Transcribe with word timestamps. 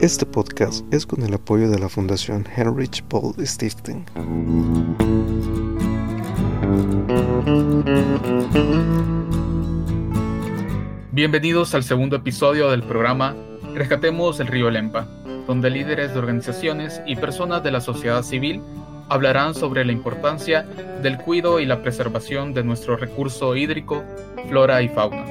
Este 0.00 0.26
podcast 0.26 0.84
es 0.92 1.06
con 1.06 1.22
el 1.22 1.32
apoyo 1.32 1.70
de 1.70 1.78
la 1.78 1.88
Fundación 1.88 2.44
Heinrich 2.56 3.02
Paul 3.04 3.34
Stiftung. 3.46 4.04
Bienvenidos 11.12 11.74
al 11.74 11.84
segundo 11.84 12.16
episodio 12.16 12.70
del 12.70 12.82
programa 12.82 13.36
Rescatemos 13.74 14.40
el 14.40 14.48
río 14.48 14.70
Lempa, 14.70 15.06
donde 15.46 15.70
líderes 15.70 16.12
de 16.12 16.18
organizaciones 16.18 17.00
y 17.06 17.16
personas 17.16 17.62
de 17.62 17.70
la 17.70 17.80
sociedad 17.80 18.22
civil 18.22 18.60
hablarán 19.08 19.54
sobre 19.54 19.84
la 19.84 19.92
importancia 19.92 20.62
del 21.02 21.18
cuidado 21.18 21.60
y 21.60 21.66
la 21.66 21.80
preservación 21.80 22.54
de 22.54 22.64
nuestro 22.64 22.96
recurso 22.96 23.54
hídrico, 23.54 24.02
flora 24.48 24.82
y 24.82 24.88
fauna. 24.88 25.24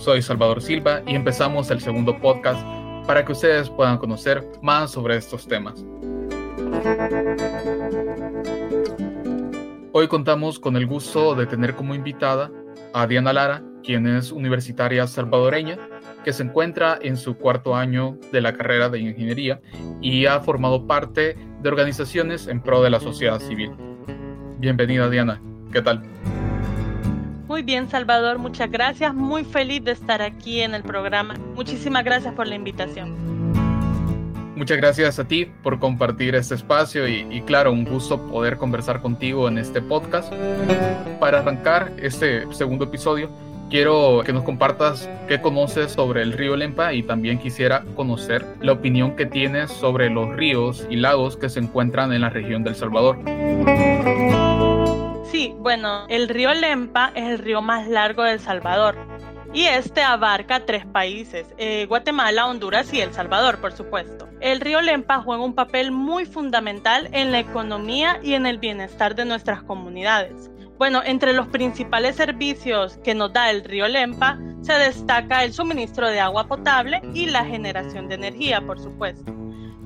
Soy 0.00 0.22
Salvador 0.22 0.62
Silva 0.62 1.02
y 1.06 1.14
empezamos 1.14 1.70
el 1.70 1.78
segundo 1.78 2.18
podcast 2.18 2.66
para 3.06 3.22
que 3.22 3.32
ustedes 3.32 3.68
puedan 3.68 3.98
conocer 3.98 4.42
más 4.62 4.92
sobre 4.92 5.16
estos 5.16 5.46
temas. 5.46 5.84
Hoy 9.92 10.08
contamos 10.08 10.58
con 10.58 10.76
el 10.78 10.86
gusto 10.86 11.34
de 11.34 11.44
tener 11.44 11.74
como 11.74 11.94
invitada 11.94 12.50
a 12.94 13.06
Diana 13.06 13.34
Lara, 13.34 13.62
quien 13.84 14.06
es 14.06 14.32
universitaria 14.32 15.06
salvadoreña 15.06 15.76
que 16.24 16.32
se 16.32 16.44
encuentra 16.44 16.98
en 17.02 17.18
su 17.18 17.36
cuarto 17.36 17.76
año 17.76 18.16
de 18.32 18.40
la 18.40 18.54
carrera 18.54 18.88
de 18.88 19.00
ingeniería 19.00 19.60
y 20.00 20.24
ha 20.24 20.40
formado 20.40 20.86
parte 20.86 21.36
de 21.60 21.68
organizaciones 21.68 22.46
en 22.46 22.62
pro 22.62 22.82
de 22.82 22.88
la 22.88 23.00
sociedad 23.00 23.38
civil. 23.38 23.72
Bienvenida 24.58 25.10
Diana, 25.10 25.42
¿qué 25.70 25.82
tal? 25.82 26.02
Muy 27.50 27.62
bien, 27.62 27.90
Salvador, 27.90 28.38
muchas 28.38 28.70
gracias. 28.70 29.12
Muy 29.12 29.42
feliz 29.42 29.82
de 29.82 29.90
estar 29.90 30.22
aquí 30.22 30.60
en 30.60 30.72
el 30.72 30.84
programa. 30.84 31.34
Muchísimas 31.56 32.04
gracias 32.04 32.32
por 32.32 32.46
la 32.46 32.54
invitación. 32.54 33.12
Muchas 34.54 34.76
gracias 34.76 35.18
a 35.18 35.26
ti 35.26 35.48
por 35.64 35.80
compartir 35.80 36.36
este 36.36 36.54
espacio 36.54 37.08
y, 37.08 37.26
y, 37.28 37.40
claro, 37.40 37.72
un 37.72 37.84
gusto 37.84 38.24
poder 38.28 38.56
conversar 38.56 39.02
contigo 39.02 39.48
en 39.48 39.58
este 39.58 39.82
podcast. 39.82 40.32
Para 41.18 41.40
arrancar 41.40 41.90
este 41.96 42.46
segundo 42.54 42.84
episodio, 42.84 43.28
quiero 43.68 44.22
que 44.24 44.32
nos 44.32 44.44
compartas 44.44 45.10
qué 45.26 45.40
conoces 45.40 45.90
sobre 45.90 46.22
el 46.22 46.34
río 46.34 46.54
Lempa 46.54 46.94
y 46.94 47.02
también 47.02 47.40
quisiera 47.40 47.82
conocer 47.96 48.46
la 48.60 48.70
opinión 48.70 49.16
que 49.16 49.26
tienes 49.26 49.72
sobre 49.72 50.08
los 50.08 50.36
ríos 50.36 50.86
y 50.88 50.94
lagos 50.94 51.36
que 51.36 51.48
se 51.48 51.58
encuentran 51.58 52.12
en 52.12 52.20
la 52.20 52.30
región 52.30 52.62
del 52.62 52.76
Salvador. 52.76 53.18
Sí, 55.40 55.54
bueno, 55.58 56.04
el 56.08 56.28
río 56.28 56.52
Lempa 56.52 57.12
es 57.14 57.26
el 57.26 57.38
río 57.38 57.62
más 57.62 57.88
largo 57.88 58.24
del 58.24 58.40
Salvador 58.40 58.94
y 59.54 59.62
este 59.62 60.02
abarca 60.02 60.66
tres 60.66 60.84
países, 60.84 61.46
eh, 61.56 61.86
Guatemala, 61.86 62.46
Honduras 62.46 62.92
y 62.92 63.00
El 63.00 63.14
Salvador, 63.14 63.58
por 63.58 63.72
supuesto. 63.72 64.28
El 64.42 64.60
río 64.60 64.82
Lempa 64.82 65.22
juega 65.22 65.42
un 65.42 65.54
papel 65.54 65.92
muy 65.92 66.26
fundamental 66.26 67.08
en 67.12 67.32
la 67.32 67.38
economía 67.38 68.20
y 68.22 68.34
en 68.34 68.44
el 68.44 68.58
bienestar 68.58 69.14
de 69.14 69.24
nuestras 69.24 69.62
comunidades. 69.62 70.50
Bueno, 70.76 71.00
entre 71.02 71.32
los 71.32 71.46
principales 71.46 72.16
servicios 72.16 72.98
que 73.02 73.14
nos 73.14 73.32
da 73.32 73.48
el 73.48 73.64
río 73.64 73.88
Lempa 73.88 74.38
se 74.60 74.74
destaca 74.74 75.42
el 75.42 75.54
suministro 75.54 76.10
de 76.10 76.20
agua 76.20 76.48
potable 76.48 77.00
y 77.14 77.30
la 77.30 77.46
generación 77.46 78.08
de 78.08 78.16
energía, 78.16 78.60
por 78.60 78.78
supuesto. 78.78 79.39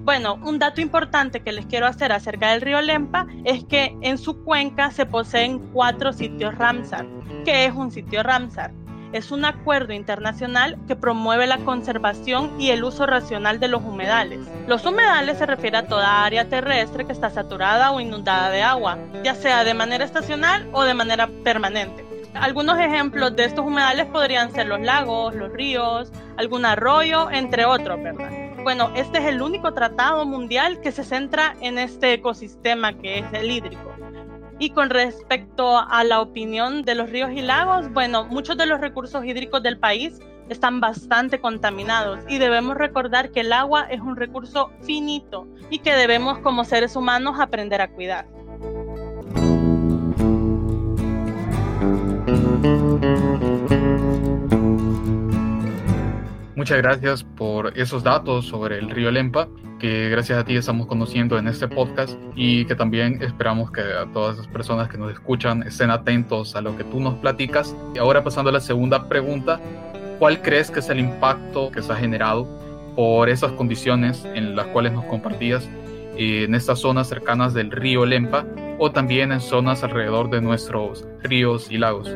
Bueno, 0.05 0.38
un 0.42 0.58
dato 0.58 0.83
importante 0.83 1.41
que 1.41 1.52
les 1.52 1.64
quiero 1.64 1.86
hacer 1.86 2.12
acerca 2.12 2.52
del 2.52 2.60
río 2.60 2.83
Lempa 2.83 3.27
es 3.44 3.64
que 3.64 3.97
en 4.02 4.19
su 4.19 4.44
cuenca 4.44 4.91
se 4.91 5.06
poseen 5.06 5.58
cuatro 5.72 6.12
sitios 6.12 6.55
Ramsar. 6.55 7.06
¿Qué 7.46 7.64
es 7.64 7.72
un 7.72 7.91
sitio 7.91 8.22
Ramsar? 8.22 8.70
es 9.14 9.30
un 9.30 9.44
acuerdo 9.44 9.92
internacional 9.92 10.77
que 10.88 10.96
promueve 10.96 11.46
la 11.46 11.58
conservación 11.58 12.61
y 12.61 12.70
el 12.70 12.83
uso 12.83 13.06
racional 13.06 13.61
de 13.61 13.69
los 13.69 13.80
humedales. 13.80 14.41
Los 14.66 14.84
humedales 14.84 15.39
se 15.39 15.46
refiere 15.46 15.77
a 15.77 15.86
toda 15.86 16.24
área 16.24 16.48
terrestre 16.48 17.06
que 17.06 17.12
está 17.12 17.30
saturada 17.30 17.92
o 17.92 18.00
inundada 18.00 18.50
de 18.50 18.64
agua, 18.64 18.98
ya 19.23 19.36
sea 19.36 19.62
de 19.62 19.73
manera 19.73 20.05
estacional 20.05 20.68
o 20.73 20.83
de 20.83 20.95
manera 20.95 21.29
permanente. 21.45 22.05
Algunos 22.34 22.77
ejemplos 22.80 23.36
de 23.36 23.45
estos 23.45 23.64
humedales 23.64 24.06
podrían 24.06 24.50
ser 24.50 24.67
los 24.67 24.80
lagos, 24.80 25.33
los 25.36 25.52
ríos, 25.52 26.11
algún 26.36 26.64
arroyo, 26.64 27.30
entre 27.30 27.64
otros, 27.67 28.02
¿verdad? 28.02 28.43
Bueno, 28.64 28.91
este 28.97 29.19
es 29.19 29.27
el 29.27 29.42
único 29.42 29.75
tratado 29.75 30.25
mundial 30.25 30.80
que 30.80 30.91
se 30.91 31.05
centra 31.05 31.55
en 31.61 31.79
este 31.79 32.14
ecosistema 32.14 32.95
que 32.95 33.19
es 33.19 33.27
el 33.35 33.51
hídrico. 33.51 33.92
Y 34.58 34.70
con 34.70 34.89
respecto 34.89 35.77
a 35.77 36.02
la 36.02 36.23
opinión 36.23 36.83
de 36.83 36.95
los 36.95 37.11
ríos 37.11 37.30
y 37.33 37.42
lagos, 37.42 37.92
bueno, 37.92 38.24
muchos 38.24 38.57
de 38.57 38.64
los 38.64 38.80
recursos 38.80 39.23
hídricos 39.23 39.63
del 39.63 39.79
país 39.79 40.19
están 40.48 40.80
bastante 40.80 41.42
contaminados 41.42 42.20
y 42.27 42.39
debemos 42.39 42.79
recordar 42.79 43.33
que 43.33 43.41
el 43.41 43.53
agua 43.53 43.83
es 43.91 44.01
un 44.01 44.17
recurso 44.17 44.70
finito 44.80 45.47
y 45.69 45.80
que 45.80 45.95
debemos 45.95 46.39
como 46.39 46.64
seres 46.64 46.97
humanos 46.97 47.39
aprender 47.39 47.83
a 47.83 47.91
cuidar. 47.91 48.27
Muchas 56.64 56.79
gracias 56.79 57.23
por 57.23 57.79
esos 57.79 58.02
datos 58.02 58.47
sobre 58.47 58.79
el 58.79 58.89
río 58.89 59.11
Lempa, 59.11 59.48
que 59.79 60.08
gracias 60.08 60.39
a 60.39 60.47
ti 60.47 60.57
estamos 60.57 60.86
conociendo 60.86 61.36
en 61.36 61.47
este 61.47 61.69
podcast 61.69 62.19
y 62.35 62.64
que 62.64 62.75
también 62.75 63.23
esperamos 63.23 63.70
que 63.70 63.83
a 63.83 64.11
todas 64.14 64.39
las 64.39 64.47
personas 64.47 64.89
que 64.89 64.97
nos 64.97 65.13
escuchan 65.13 65.63
estén 65.64 65.91
atentos 65.91 66.57
a 66.57 66.63
lo 66.63 66.74
que 66.74 66.85
tú 66.85 67.01
nos 67.01 67.19
platicas. 67.19 67.77
Y 67.95 67.98
ahora 67.98 68.24
pasando 68.24 68.48
a 68.48 68.55
la 68.55 68.61
segunda 68.61 69.11
pregunta, 69.11 69.61
¿cuál 70.19 70.41
crees 70.41 70.70
que 70.70 70.79
es 70.79 70.89
el 70.89 71.01
impacto 71.01 71.70
que 71.70 71.83
se 71.83 71.92
ha 71.92 71.97
generado 71.97 72.48
por 72.97 73.29
esas 73.29 73.53
condiciones 73.53 74.24
en 74.24 74.57
las 74.57 74.69
cuales 74.69 74.95
nos 74.95 75.05
compartías 75.05 75.69
en 76.17 76.55
estas 76.55 76.79
zonas 76.79 77.11
cercanas 77.11 77.53
del 77.53 77.73
río 77.73 78.07
Lempa 78.07 78.47
o 78.79 78.91
también 78.91 79.33
en 79.33 79.42
zonas 79.42 79.85
alrededor 79.85 80.30
de 80.30 80.41
nuestros 80.41 81.05
ríos 81.23 81.70
y 81.70 81.77
lagos? 81.77 82.08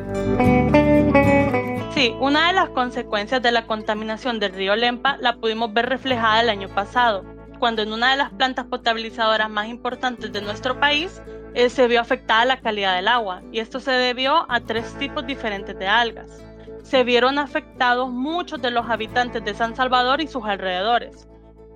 Sí, 1.99 2.15
una 2.21 2.47
de 2.47 2.53
las 2.53 2.69
consecuencias 2.69 3.41
de 3.41 3.51
la 3.51 3.67
contaminación 3.67 4.39
del 4.39 4.53
río 4.53 4.73
Lempa 4.77 5.17
la 5.19 5.35
pudimos 5.35 5.73
ver 5.73 5.89
reflejada 5.89 6.39
el 6.39 6.47
año 6.47 6.69
pasado, 6.69 7.25
cuando 7.59 7.81
en 7.81 7.91
una 7.91 8.11
de 8.11 8.15
las 8.15 8.31
plantas 8.31 8.67
potabilizadoras 8.67 9.49
más 9.49 9.67
importantes 9.67 10.31
de 10.31 10.41
nuestro 10.41 10.79
país 10.79 11.21
eh, 11.55 11.69
se 11.69 11.89
vio 11.89 11.99
afectada 11.99 12.45
la 12.45 12.61
calidad 12.61 12.95
del 12.95 13.09
agua, 13.09 13.41
y 13.51 13.59
esto 13.59 13.81
se 13.81 13.91
debió 13.91 14.49
a 14.49 14.61
tres 14.61 14.97
tipos 14.97 15.27
diferentes 15.27 15.77
de 15.77 15.89
algas. 15.89 16.41
Se 16.83 17.03
vieron 17.03 17.37
afectados 17.37 18.09
muchos 18.09 18.61
de 18.61 18.71
los 18.71 18.89
habitantes 18.89 19.43
de 19.43 19.53
San 19.53 19.75
Salvador 19.75 20.21
y 20.21 20.27
sus 20.27 20.45
alrededores, 20.45 21.27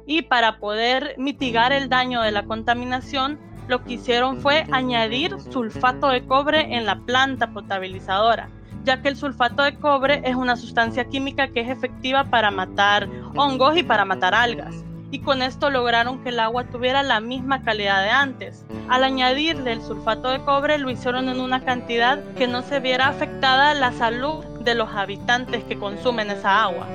y 0.05 0.21
para 0.21 0.57
poder 0.57 1.15
mitigar 1.17 1.73
el 1.73 1.89
daño 1.89 2.21
de 2.21 2.31
la 2.31 2.45
contaminación, 2.45 3.41
lo 3.67 3.83
que 3.83 3.95
hicieron 3.95 4.39
fue 4.39 4.67
añadir 4.71 5.35
sulfato 5.51 6.07
de 6.07 6.25
cobre 6.25 6.77
en 6.77 6.85
la 6.85 7.01
planta 7.01 7.51
potabilizadora 7.51 8.49
ya 8.83 9.01
que 9.01 9.09
el 9.09 9.15
sulfato 9.15 9.63
de 9.63 9.75
cobre 9.75 10.21
es 10.25 10.35
una 10.35 10.55
sustancia 10.55 11.05
química 11.05 11.47
que 11.47 11.61
es 11.61 11.69
efectiva 11.69 12.25
para 12.25 12.51
matar 12.51 13.07
hongos 13.35 13.77
y 13.77 13.83
para 13.83 14.05
matar 14.05 14.35
algas. 14.35 14.83
Y 15.11 15.19
con 15.19 15.41
esto 15.41 15.69
lograron 15.69 16.23
que 16.23 16.29
el 16.29 16.39
agua 16.39 16.65
tuviera 16.65 17.03
la 17.03 17.19
misma 17.19 17.61
calidad 17.63 18.03
de 18.03 18.09
antes. 18.09 18.65
Al 18.89 19.03
añadirle 19.03 19.73
el 19.73 19.81
sulfato 19.81 20.29
de 20.29 20.39
cobre 20.39 20.79
lo 20.79 20.89
hicieron 20.89 21.29
en 21.29 21.39
una 21.39 21.63
cantidad 21.63 22.23
que 22.35 22.47
no 22.47 22.63
se 22.63 22.79
viera 22.79 23.09
afectada 23.09 23.73
la 23.75 23.91
salud 23.91 24.43
de 24.61 24.75
los 24.75 24.89
habitantes 24.89 25.63
que 25.65 25.77
consumen 25.77 26.31
esa 26.31 26.63
agua. 26.63 26.87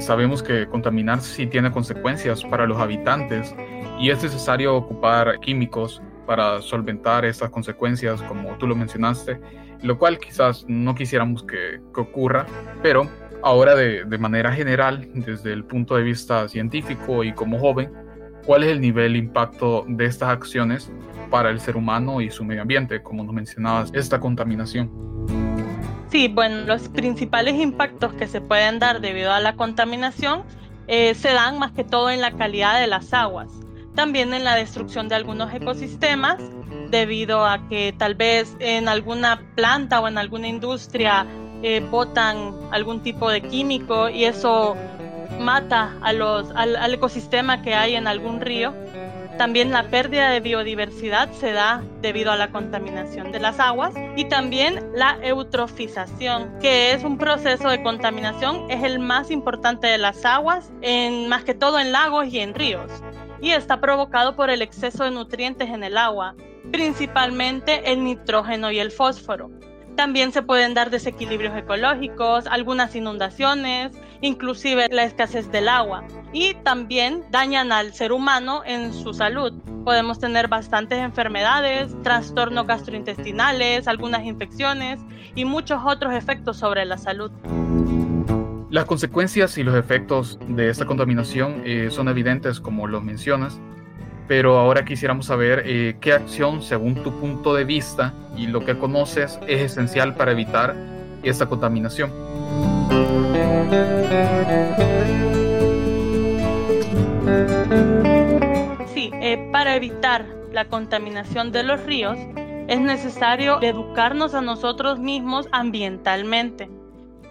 Sabemos 0.00 0.42
que 0.42 0.66
contaminar 0.66 1.20
sí 1.20 1.46
tiene 1.46 1.70
consecuencias 1.70 2.42
para 2.42 2.66
los 2.66 2.78
habitantes 2.78 3.54
y 4.00 4.10
es 4.10 4.22
necesario 4.22 4.74
ocupar 4.74 5.38
químicos 5.40 6.02
para 6.28 6.60
solventar 6.60 7.24
estas 7.24 7.48
consecuencias, 7.48 8.20
como 8.24 8.54
tú 8.58 8.66
lo 8.66 8.76
mencionaste, 8.76 9.40
lo 9.80 9.96
cual 9.96 10.18
quizás 10.18 10.66
no 10.68 10.94
quisiéramos 10.94 11.42
que, 11.42 11.80
ocurra, 11.96 12.44
pero 12.82 13.08
ahora 13.42 13.74
de, 13.74 14.04
de, 14.04 14.18
manera 14.18 14.52
general, 14.52 15.08
desde 15.14 15.54
el 15.54 15.64
punto 15.64 15.96
de 15.96 16.02
vista 16.02 16.46
científico 16.46 17.24
y 17.24 17.32
como 17.32 17.58
joven, 17.58 17.90
¿cuál 18.44 18.62
es 18.62 18.68
el 18.68 18.82
nivel 18.82 19.14
de 19.14 19.20
impacto 19.20 19.86
de 19.88 20.04
estas 20.04 20.28
acciones 20.28 20.92
para 21.30 21.48
el 21.48 21.60
ser 21.60 21.78
humano 21.78 22.20
y 22.20 22.30
su 22.30 22.44
medio 22.44 22.60
ambiente, 22.60 23.02
como 23.02 23.24
nos 23.24 23.32
mencionabas, 23.32 23.90
esta 23.94 24.20
contaminación? 24.20 24.90
Sí, 26.10 26.28
bueno, 26.28 26.66
los 26.66 26.90
principales 26.90 27.54
impactos 27.54 28.12
que 28.12 28.26
se 28.26 28.42
pueden 28.42 28.78
dar 28.78 29.00
debido 29.00 29.32
a 29.32 29.40
la 29.40 29.56
contaminación 29.56 30.42
eh, 30.88 31.14
se 31.14 31.32
dan 31.32 31.58
más 31.58 31.72
que 31.72 31.84
todo 31.84 32.10
en 32.10 32.20
la 32.20 32.32
calidad 32.32 32.78
de 32.78 32.86
las 32.86 33.14
aguas 33.14 33.48
también 33.98 34.32
en 34.32 34.44
la 34.44 34.54
destrucción 34.54 35.08
de 35.08 35.16
algunos 35.16 35.52
ecosistemas 35.52 36.36
debido 36.88 37.44
a 37.44 37.68
que 37.68 37.92
tal 37.98 38.14
vez 38.14 38.54
en 38.60 38.86
alguna 38.86 39.42
planta 39.56 40.00
o 40.00 40.06
en 40.06 40.18
alguna 40.18 40.46
industria 40.46 41.26
eh, 41.64 41.84
botan 41.90 42.54
algún 42.70 43.02
tipo 43.02 43.28
de 43.28 43.40
químico 43.40 44.08
y 44.08 44.24
eso 44.24 44.76
mata 45.40 45.96
a 46.00 46.12
los, 46.12 46.48
al, 46.54 46.94
ecosistema 46.94 47.60
que 47.60 47.74
hay 47.74 47.96
en 47.96 48.06
algún 48.06 48.40
río. 48.40 48.72
También 49.36 49.72
la 49.72 49.90
pérdida 49.90 50.30
de 50.30 50.38
biodiversidad 50.38 51.32
se 51.32 51.50
da 51.50 51.82
debido 52.00 52.30
a 52.30 52.36
la 52.36 52.52
contaminación 52.52 53.32
de 53.32 53.40
las 53.40 53.58
aguas 53.58 53.94
y 54.14 54.26
también 54.26 54.80
la 54.94 55.18
eutrofización, 55.22 56.58
que 56.60 56.92
es 56.92 57.02
un 57.02 57.18
proceso 57.18 57.68
de 57.68 57.82
contaminación, 57.82 58.70
es 58.70 58.84
el 58.84 59.00
más 59.00 59.32
importante 59.32 59.88
de 59.88 59.98
las 59.98 60.24
aguas, 60.24 60.70
en, 60.82 61.28
más 61.28 61.42
que 61.42 61.54
todo 61.54 61.80
en 61.80 61.90
lagos 61.90 62.26
y 62.28 62.38
en 62.38 62.54
ríos, 62.54 62.90
y 63.40 63.50
está 63.50 63.80
provocado 63.80 64.36
por 64.36 64.50
el 64.50 64.62
exceso 64.62 65.04
de 65.04 65.10
nutrientes 65.10 65.68
en 65.68 65.84
el 65.84 65.96
agua, 65.96 66.34
principalmente 66.70 67.90
el 67.90 68.04
nitrógeno 68.04 68.70
y 68.70 68.78
el 68.78 68.90
fósforo. 68.90 69.50
También 69.98 70.30
se 70.30 70.42
pueden 70.42 70.74
dar 70.74 70.90
desequilibrios 70.90 71.56
ecológicos, 71.56 72.46
algunas 72.46 72.94
inundaciones, 72.94 73.90
inclusive 74.20 74.86
la 74.92 75.02
escasez 75.02 75.50
del 75.50 75.68
agua. 75.68 76.04
Y 76.32 76.54
también 76.62 77.24
dañan 77.30 77.72
al 77.72 77.92
ser 77.92 78.12
humano 78.12 78.62
en 78.64 78.94
su 78.94 79.12
salud. 79.12 79.52
Podemos 79.84 80.20
tener 80.20 80.46
bastantes 80.46 81.00
enfermedades, 81.00 81.90
trastornos 82.04 82.68
gastrointestinales, 82.68 83.88
algunas 83.88 84.24
infecciones 84.24 85.00
y 85.34 85.44
muchos 85.44 85.82
otros 85.84 86.14
efectos 86.14 86.58
sobre 86.58 86.84
la 86.84 86.96
salud. 86.96 87.32
Las 88.70 88.84
consecuencias 88.84 89.56
y 89.56 89.62
los 89.62 89.74
efectos 89.74 90.38
de 90.46 90.68
esta 90.68 90.84
contaminación 90.84 91.62
eh, 91.64 91.88
son 91.90 92.06
evidentes, 92.08 92.60
como 92.60 92.86
lo 92.86 93.00
mencionas, 93.00 93.58
pero 94.26 94.58
ahora 94.58 94.84
quisiéramos 94.84 95.24
saber 95.24 95.62
eh, 95.64 95.96
qué 96.02 96.12
acción, 96.12 96.62
según 96.62 97.02
tu 97.02 97.18
punto 97.18 97.54
de 97.54 97.64
vista 97.64 98.12
y 98.36 98.46
lo 98.46 98.66
que 98.66 98.76
conoces, 98.76 99.40
es 99.46 99.62
esencial 99.62 100.16
para 100.16 100.32
evitar 100.32 100.76
esta 101.22 101.46
contaminación. 101.46 102.12
Sí, 108.92 109.10
eh, 109.14 109.48
para 109.50 109.76
evitar 109.76 110.26
la 110.52 110.66
contaminación 110.66 111.52
de 111.52 111.62
los 111.62 111.82
ríos 111.84 112.18
es 112.68 112.80
necesario 112.82 113.62
educarnos 113.62 114.34
a 114.34 114.42
nosotros 114.42 114.98
mismos 114.98 115.48
ambientalmente 115.52 116.68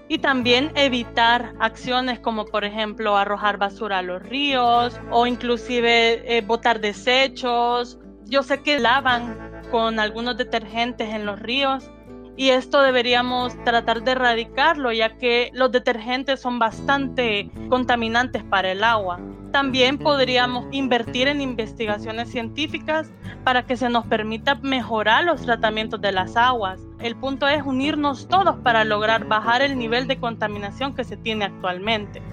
y 0.09 0.19
también 0.19 0.71
evitar 0.75 1.53
acciones 1.59 2.19
como 2.19 2.45
por 2.45 2.63
ejemplo 2.63 3.17
arrojar 3.17 3.57
basura 3.57 3.99
a 3.99 4.01
los 4.01 4.21
ríos 4.23 4.99
o 5.11 5.27
inclusive 5.27 6.37
eh, 6.37 6.41
botar 6.41 6.79
desechos. 6.79 7.99
Yo 8.25 8.43
sé 8.43 8.61
que 8.61 8.79
lavan 8.79 9.61
con 9.71 9.99
algunos 9.99 10.37
detergentes 10.37 11.09
en 11.09 11.25
los 11.25 11.39
ríos 11.39 11.89
y 12.37 12.51
esto 12.51 12.81
deberíamos 12.81 13.61
tratar 13.63 14.03
de 14.03 14.11
erradicarlo 14.11 14.91
ya 14.91 15.17
que 15.17 15.49
los 15.53 15.71
detergentes 15.71 16.39
son 16.39 16.59
bastante 16.59 17.49
contaminantes 17.69 18.43
para 18.43 18.71
el 18.71 18.83
agua. 18.83 19.19
También 19.51 19.97
podríamos 19.97 20.67
invertir 20.71 21.27
en 21.27 21.41
investigaciones 21.41 22.29
científicas 22.29 23.11
para 23.43 23.65
que 23.65 23.75
se 23.75 23.89
nos 23.89 24.05
permita 24.05 24.55
mejorar 24.55 25.23
los 25.23 25.41
tratamientos 25.41 25.99
de 25.99 26.11
las 26.11 26.37
aguas. 26.37 26.79
El 26.99 27.15
punto 27.15 27.47
es 27.47 27.61
unirnos 27.63 28.27
todos 28.27 28.55
para 28.57 28.83
lograr 28.83 29.25
bajar 29.25 29.61
el 29.61 29.77
nivel 29.77 30.07
de 30.07 30.17
contaminación 30.17 30.95
que 30.95 31.03
se 31.03 31.15
tiene 31.15 31.45
actualmente. 31.45 32.23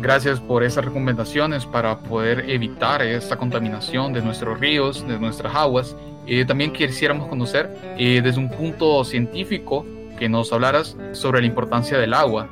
Gracias 0.00 0.40
por 0.40 0.64
esas 0.64 0.86
recomendaciones 0.86 1.66
para 1.66 1.98
poder 1.98 2.48
evitar 2.48 3.02
esta 3.02 3.36
contaminación 3.36 4.14
de 4.14 4.22
nuestros 4.22 4.58
ríos, 4.58 5.06
de 5.06 5.18
nuestras 5.18 5.54
aguas. 5.54 5.94
Eh, 6.26 6.46
también 6.46 6.72
quisiéramos 6.72 7.28
conocer 7.28 7.68
eh, 7.98 8.22
desde 8.24 8.38
un 8.38 8.48
punto 8.48 9.04
científico 9.04 9.84
que 10.18 10.30
nos 10.30 10.50
hablaras 10.50 10.96
sobre 11.12 11.42
la 11.42 11.46
importancia 11.48 11.98
del 11.98 12.14
agua. 12.14 12.48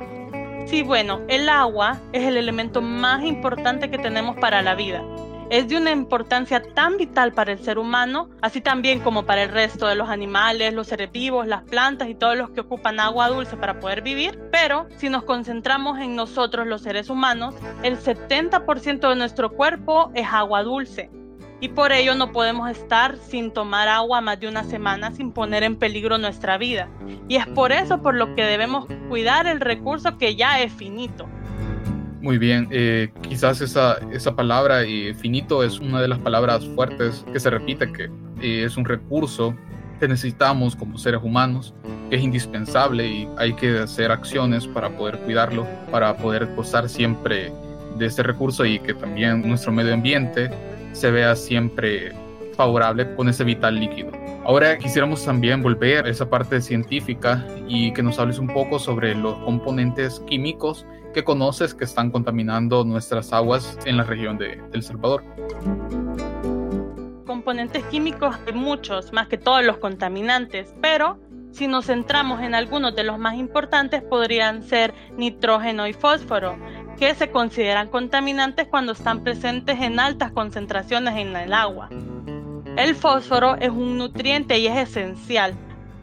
Sí, 0.67 0.83
bueno, 0.83 1.21
el 1.27 1.49
agua 1.49 1.97
es 2.13 2.23
el 2.23 2.37
elemento 2.37 2.83
más 2.83 3.23
importante 3.23 3.89
que 3.89 3.97
tenemos 3.97 4.37
para 4.37 4.61
la 4.61 4.75
vida 4.75 5.03
es 5.49 5.67
de 5.67 5.77
una 5.77 5.91
importancia 5.91 6.61
tan 6.61 6.97
vital 6.97 7.33
para 7.33 7.51
el 7.51 7.59
ser 7.59 7.79
humano, 7.79 8.29
así 8.41 8.61
también 8.61 8.99
como 8.99 9.25
para 9.25 9.43
el 9.43 9.49
resto 9.49 9.87
de 9.87 9.95
los 9.95 10.09
animales, 10.09 10.73
los 10.73 10.87
seres 10.87 11.11
vivos, 11.11 11.47
las 11.47 11.63
plantas 11.63 12.07
y 12.09 12.15
todos 12.15 12.37
los 12.37 12.51
que 12.51 12.61
ocupan 12.61 12.99
agua 12.99 13.29
dulce 13.29 13.57
para 13.57 13.79
poder 13.79 14.01
vivir. 14.01 14.39
Pero 14.51 14.87
si 14.97 15.09
nos 15.09 15.23
concentramos 15.23 15.99
en 15.99 16.15
nosotros 16.15 16.67
los 16.67 16.81
seres 16.81 17.09
humanos, 17.09 17.55
el 17.83 17.97
70% 17.97 19.09
de 19.09 19.15
nuestro 19.15 19.51
cuerpo 19.51 20.11
es 20.13 20.27
agua 20.27 20.63
dulce. 20.63 21.09
Y 21.61 21.69
por 21.69 21.91
ello 21.91 22.15
no 22.15 22.31
podemos 22.31 22.69
estar 22.69 23.17
sin 23.17 23.51
tomar 23.51 23.89
agua 23.89 24.21
más 24.21 24.39
de 24.39 24.47
una 24.47 24.63
semana 24.63 25.11
sin 25.13 25.33
poner 25.33 25.63
en 25.63 25.75
peligro 25.75 26.17
nuestra 26.17 26.57
vida. 26.57 26.89
Y 27.27 27.35
es 27.35 27.47
por 27.47 27.73
eso 27.73 28.01
por 28.01 28.15
lo 28.15 28.33
que 28.35 28.45
debemos 28.45 28.87
cuidar 29.09 29.45
el 29.45 29.59
recurso 29.59 30.17
que 30.17 30.35
ya 30.35 30.61
es 30.61 30.71
finito. 30.71 31.27
Muy 32.21 32.37
bien, 32.37 32.67
eh, 32.69 33.09
quizás 33.21 33.61
esa, 33.61 33.97
esa 34.11 34.35
palabra 34.35 34.83
eh, 34.83 35.13
finito 35.13 35.63
es 35.63 35.79
una 35.79 36.01
de 36.01 36.09
las 36.09 36.19
palabras 36.19 36.65
fuertes 36.75 37.25
que 37.31 37.39
se 37.39 37.49
repite, 37.49 37.89
que 37.93 38.09
eh, 38.41 38.65
es 38.65 38.75
un 38.75 38.83
recurso 38.83 39.55
que 40.01 40.07
necesitamos 40.07 40.75
como 40.75 40.97
seres 40.97 41.21
humanos, 41.23 41.73
que 42.09 42.17
es 42.17 42.21
indispensable 42.21 43.07
y 43.07 43.27
hay 43.37 43.53
que 43.53 43.79
hacer 43.79 44.11
acciones 44.11 44.67
para 44.67 44.89
poder 44.89 45.17
cuidarlo, 45.19 45.65
para 45.91 46.17
poder 46.17 46.53
gozar 46.55 46.89
siempre 46.89 47.53
de 47.97 48.05
ese 48.05 48.21
recurso 48.21 48.65
y 48.65 48.79
que 48.79 48.93
también 48.93 49.47
nuestro 49.47 49.71
medio 49.71 49.93
ambiente 49.93 50.49
se 50.91 51.11
vea 51.11 51.37
siempre 51.37 52.11
favorable 52.57 53.15
con 53.15 53.29
ese 53.29 53.45
vital 53.45 53.79
líquido. 53.79 54.11
Ahora 54.45 54.77
quisiéramos 54.77 55.23
también 55.25 55.61
volver 55.61 56.05
a 56.05 56.09
esa 56.09 56.29
parte 56.29 56.61
científica 56.61 57.45
y 57.67 57.93
que 57.93 58.01
nos 58.01 58.17
hables 58.19 58.39
un 58.39 58.47
poco 58.47 58.79
sobre 58.79 59.13
los 59.13 59.37
componentes 59.39 60.21
químicos 60.21 60.85
que 61.13 61.23
conoces 61.23 61.73
que 61.73 61.85
están 61.85 62.11
contaminando 62.11 62.83
nuestras 62.83 63.33
aguas 63.33 63.77
en 63.85 63.97
la 63.97 64.03
región 64.03 64.37
de 64.37 64.61
El 64.73 64.83
Salvador? 64.83 65.23
Componentes 67.25 67.83
químicos 67.85 68.35
hay 68.47 68.53
muchos, 68.53 69.13
más 69.13 69.27
que 69.27 69.37
todos 69.37 69.63
los 69.63 69.77
contaminantes, 69.77 70.73
pero 70.81 71.19
si 71.51 71.67
nos 71.67 71.87
centramos 71.87 72.41
en 72.41 72.55
algunos 72.55 72.95
de 72.95 73.03
los 73.03 73.17
más 73.17 73.35
importantes 73.35 74.01
podrían 74.03 74.63
ser 74.63 74.93
nitrógeno 75.17 75.87
y 75.87 75.93
fósforo, 75.93 76.57
que 76.97 77.15
se 77.15 77.31
consideran 77.31 77.87
contaminantes 77.87 78.67
cuando 78.67 78.91
están 78.91 79.23
presentes 79.23 79.79
en 79.79 79.99
altas 79.99 80.31
concentraciones 80.31 81.17
en 81.17 81.35
el 81.35 81.53
agua. 81.53 81.89
El 82.79 82.95
fósforo 82.95 83.57
es 83.57 83.71
un 83.71 83.97
nutriente 83.97 84.57
y 84.57 84.67
es 84.67 84.77
esencial, 84.77 85.53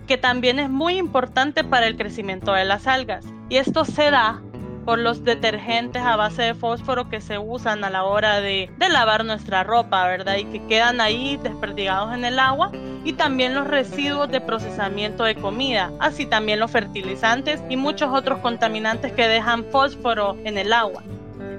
que 0.07 0.19
también 0.19 0.59
es 0.59 0.69
muy 0.69 0.99
importante 0.99 1.65
para 1.65 1.87
el 1.87 1.97
crecimiento 1.97 2.53
de 2.53 2.67
las 2.67 2.87
algas. 2.87 3.25
Y 3.49 3.57
esto 3.57 3.87
se 3.87 4.11
da 4.11 4.43
por 4.85 4.99
los 4.99 5.25
detergentes 5.25 6.03
a 6.03 6.17
base 6.17 6.43
de 6.43 6.55
fósforo 6.55 7.09
que 7.09 7.23
se 7.23 7.39
usan 7.39 7.83
a 7.83 7.89
la 7.89 8.05
hora 8.05 8.43
de, 8.43 8.71
lavar 8.91 9.25
nuestra 9.25 9.65
ropa, 9.65 10.07
¿verdad? 10.07 10.37
Y 10.37 10.45
que 10.45 10.67
quedan 10.67 11.01
ahí 11.01 11.39
desperdigados 11.43 12.15
en 12.15 12.27
el 12.27 12.39
agua. 12.39 12.71
Y 13.05 13.15
también 13.15 13.55
los 13.55 13.67
residuos 13.67 14.31
de 14.31 14.43
procesamiento 14.43 15.25
de 15.25 15.35
comida, 15.35 15.93
así 15.99 16.27
también 16.27 16.61
los 16.61 16.71
fertilizantes 16.71 17.63
y 17.71 17.79
muchos 17.79 18.13
otros 18.13 18.41
contaminantes 18.41 19.13
que 19.13 19.29
dejan 19.29 19.65
fósforo 19.65 20.37
en 20.45 20.59
el 20.59 20.75
agua. 20.75 21.03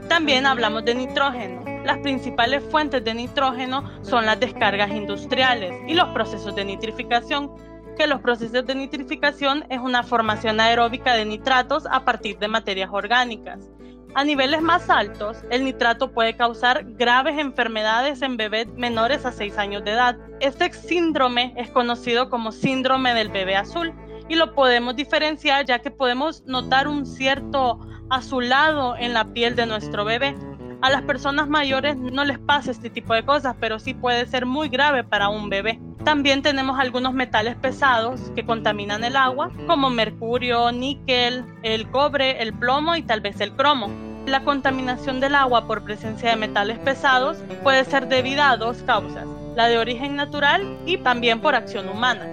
También 0.10 0.46
hablamos 0.46 0.86
de 0.86 0.94
nitrógeno. 0.94 1.67
Las 1.88 2.00
principales 2.00 2.62
fuentes 2.70 3.02
de 3.06 3.14
nitrógeno 3.14 3.82
son 4.02 4.26
las 4.26 4.38
descargas 4.42 4.92
industriales 4.92 5.74
y 5.88 5.94
los 5.94 6.10
procesos 6.10 6.54
de 6.54 6.66
nitrificación, 6.66 7.50
que 7.98 8.08
los 8.08 8.20
procesos 8.20 8.66
de 8.66 8.76
nitrificación 8.76 9.64
es 9.70 9.80
una 9.80 10.04
formación 10.04 10.60
aeróbica 10.60 11.14
de 11.14 11.24
nitratos 11.24 11.86
a 11.90 12.04
partir 12.04 12.40
de 12.40 12.50
materias 12.50 12.90
orgánicas. 12.92 13.72
A 14.16 14.26
niveles 14.26 14.62
más 14.62 14.90
altos, 14.90 15.38
el 15.50 15.64
nitrato 15.64 16.12
puede 16.12 16.36
causar 16.36 16.84
graves 16.84 17.38
enfermedades 17.38 18.22
en 18.22 18.36
bebés 18.36 18.68
menores 18.76 19.26
a 19.26 19.32
6 19.32 19.58
años 19.58 19.86
de 19.86 19.92
edad. 19.92 20.18
Este 20.42 20.70
síndrome 20.74 21.54
es 21.56 21.72
conocido 21.72 22.30
como 22.30 22.52
síndrome 22.52 23.14
del 23.14 23.30
bebé 23.30 23.56
azul 23.56 23.94
y 24.28 24.36
lo 24.36 24.54
podemos 24.54 24.98
diferenciar 24.98 25.66
ya 25.66 25.80
que 25.80 25.90
podemos 25.90 26.44
notar 26.46 26.90
un 26.90 27.06
cierto 27.06 27.80
azulado 28.10 28.98
en 28.98 29.14
la 29.14 29.24
piel 29.32 29.56
de 29.56 29.66
nuestro 29.66 30.04
bebé. 30.04 30.36
A 30.80 30.92
las 30.92 31.02
personas 31.02 31.48
mayores 31.48 31.98
no 31.98 32.24
les 32.24 32.38
pasa 32.38 32.70
este 32.70 32.92
tipo 32.92 33.16
de 33.16 33.26
cosas, 33.26 33.56
pero 33.60 33.80
sí 33.80 33.96
puede 33.96 34.28
ser 34.28 34.46
muy 34.46 34.70
grave 34.70 35.04
para 35.04 35.28
un 35.28 35.50
bebé. 35.50 35.80
También 36.04 36.44
tenemos 36.44 36.80
algunos 36.80 37.14
metales 37.14 37.56
pesados 37.56 38.22
que 38.36 38.46
contaminan 38.46 39.04
el 39.04 39.16
agua, 39.16 39.50
como 39.66 39.90
mercurio, 39.90 40.72
níquel, 40.72 41.44
el 41.64 41.90
cobre, 41.90 42.44
el 42.44 42.54
plomo 42.54 42.96
y 42.96 43.02
tal 43.02 43.22
vez 43.22 43.42
el 43.42 43.54
cromo. 43.54 43.90
La 44.28 44.44
contaminación 44.44 45.20
del 45.20 45.34
agua 45.34 45.66
por 45.66 45.84
presencia 45.84 46.30
de 46.30 46.36
metales 46.36 46.78
pesados 46.78 47.38
puede 47.64 47.84
ser 47.84 48.08
debida 48.08 48.52
a 48.52 48.58
dos 48.58 48.84
causas, 48.84 49.26
la 49.56 49.68
de 49.68 49.80
origen 49.80 50.16
natural 50.16 50.78
y 50.86 50.98
también 50.98 51.42
por 51.42 51.56
acción 51.56 51.90
humana. 51.90 52.28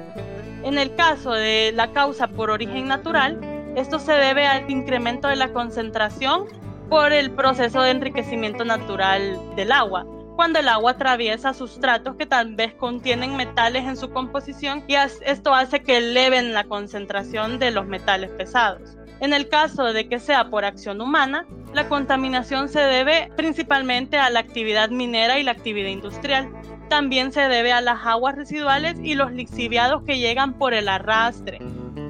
En 0.64 0.76
el 0.76 0.94
caso 0.96 1.32
de 1.32 1.72
la 1.74 1.92
causa 1.92 2.28
por 2.28 2.50
origen 2.50 2.88
natural, 2.88 3.40
esto 3.74 3.98
se 3.98 4.12
debe 4.12 4.46
al 4.46 4.70
incremento 4.70 5.28
de 5.28 5.36
la 5.36 5.48
concentración 5.48 6.46
por 6.88 7.12
el 7.12 7.30
proceso 7.30 7.82
de 7.82 7.90
enriquecimiento 7.90 8.64
natural 8.64 9.38
del 9.56 9.72
agua, 9.72 10.06
cuando 10.36 10.58
el 10.58 10.68
agua 10.68 10.92
atraviesa 10.92 11.54
sustratos 11.54 12.16
que 12.16 12.26
tal 12.26 12.54
vez 12.56 12.74
contienen 12.74 13.36
metales 13.36 13.84
en 13.84 13.96
su 13.96 14.10
composición 14.10 14.84
y 14.88 14.94
esto 14.94 15.54
hace 15.54 15.82
que 15.82 15.98
eleven 15.98 16.52
la 16.52 16.64
concentración 16.64 17.58
de 17.58 17.70
los 17.70 17.86
metales 17.86 18.30
pesados. 18.30 18.96
En 19.20 19.32
el 19.32 19.48
caso 19.48 19.92
de 19.92 20.08
que 20.08 20.18
sea 20.18 20.50
por 20.50 20.64
acción 20.64 21.00
humana, 21.00 21.46
la 21.72 21.88
contaminación 21.88 22.68
se 22.68 22.80
debe 22.80 23.30
principalmente 23.36 24.18
a 24.18 24.28
la 24.28 24.40
actividad 24.40 24.90
minera 24.90 25.38
y 25.38 25.44
la 25.44 25.52
actividad 25.52 25.88
industrial. 25.88 26.52
También 26.88 27.32
se 27.32 27.42
debe 27.42 27.72
a 27.72 27.80
las 27.80 28.04
aguas 28.04 28.34
residuales 28.34 28.96
y 29.02 29.14
los 29.14 29.32
lixiviados 29.32 30.02
que 30.02 30.18
llegan 30.18 30.54
por 30.54 30.74
el 30.74 30.88
arrastre, 30.88 31.60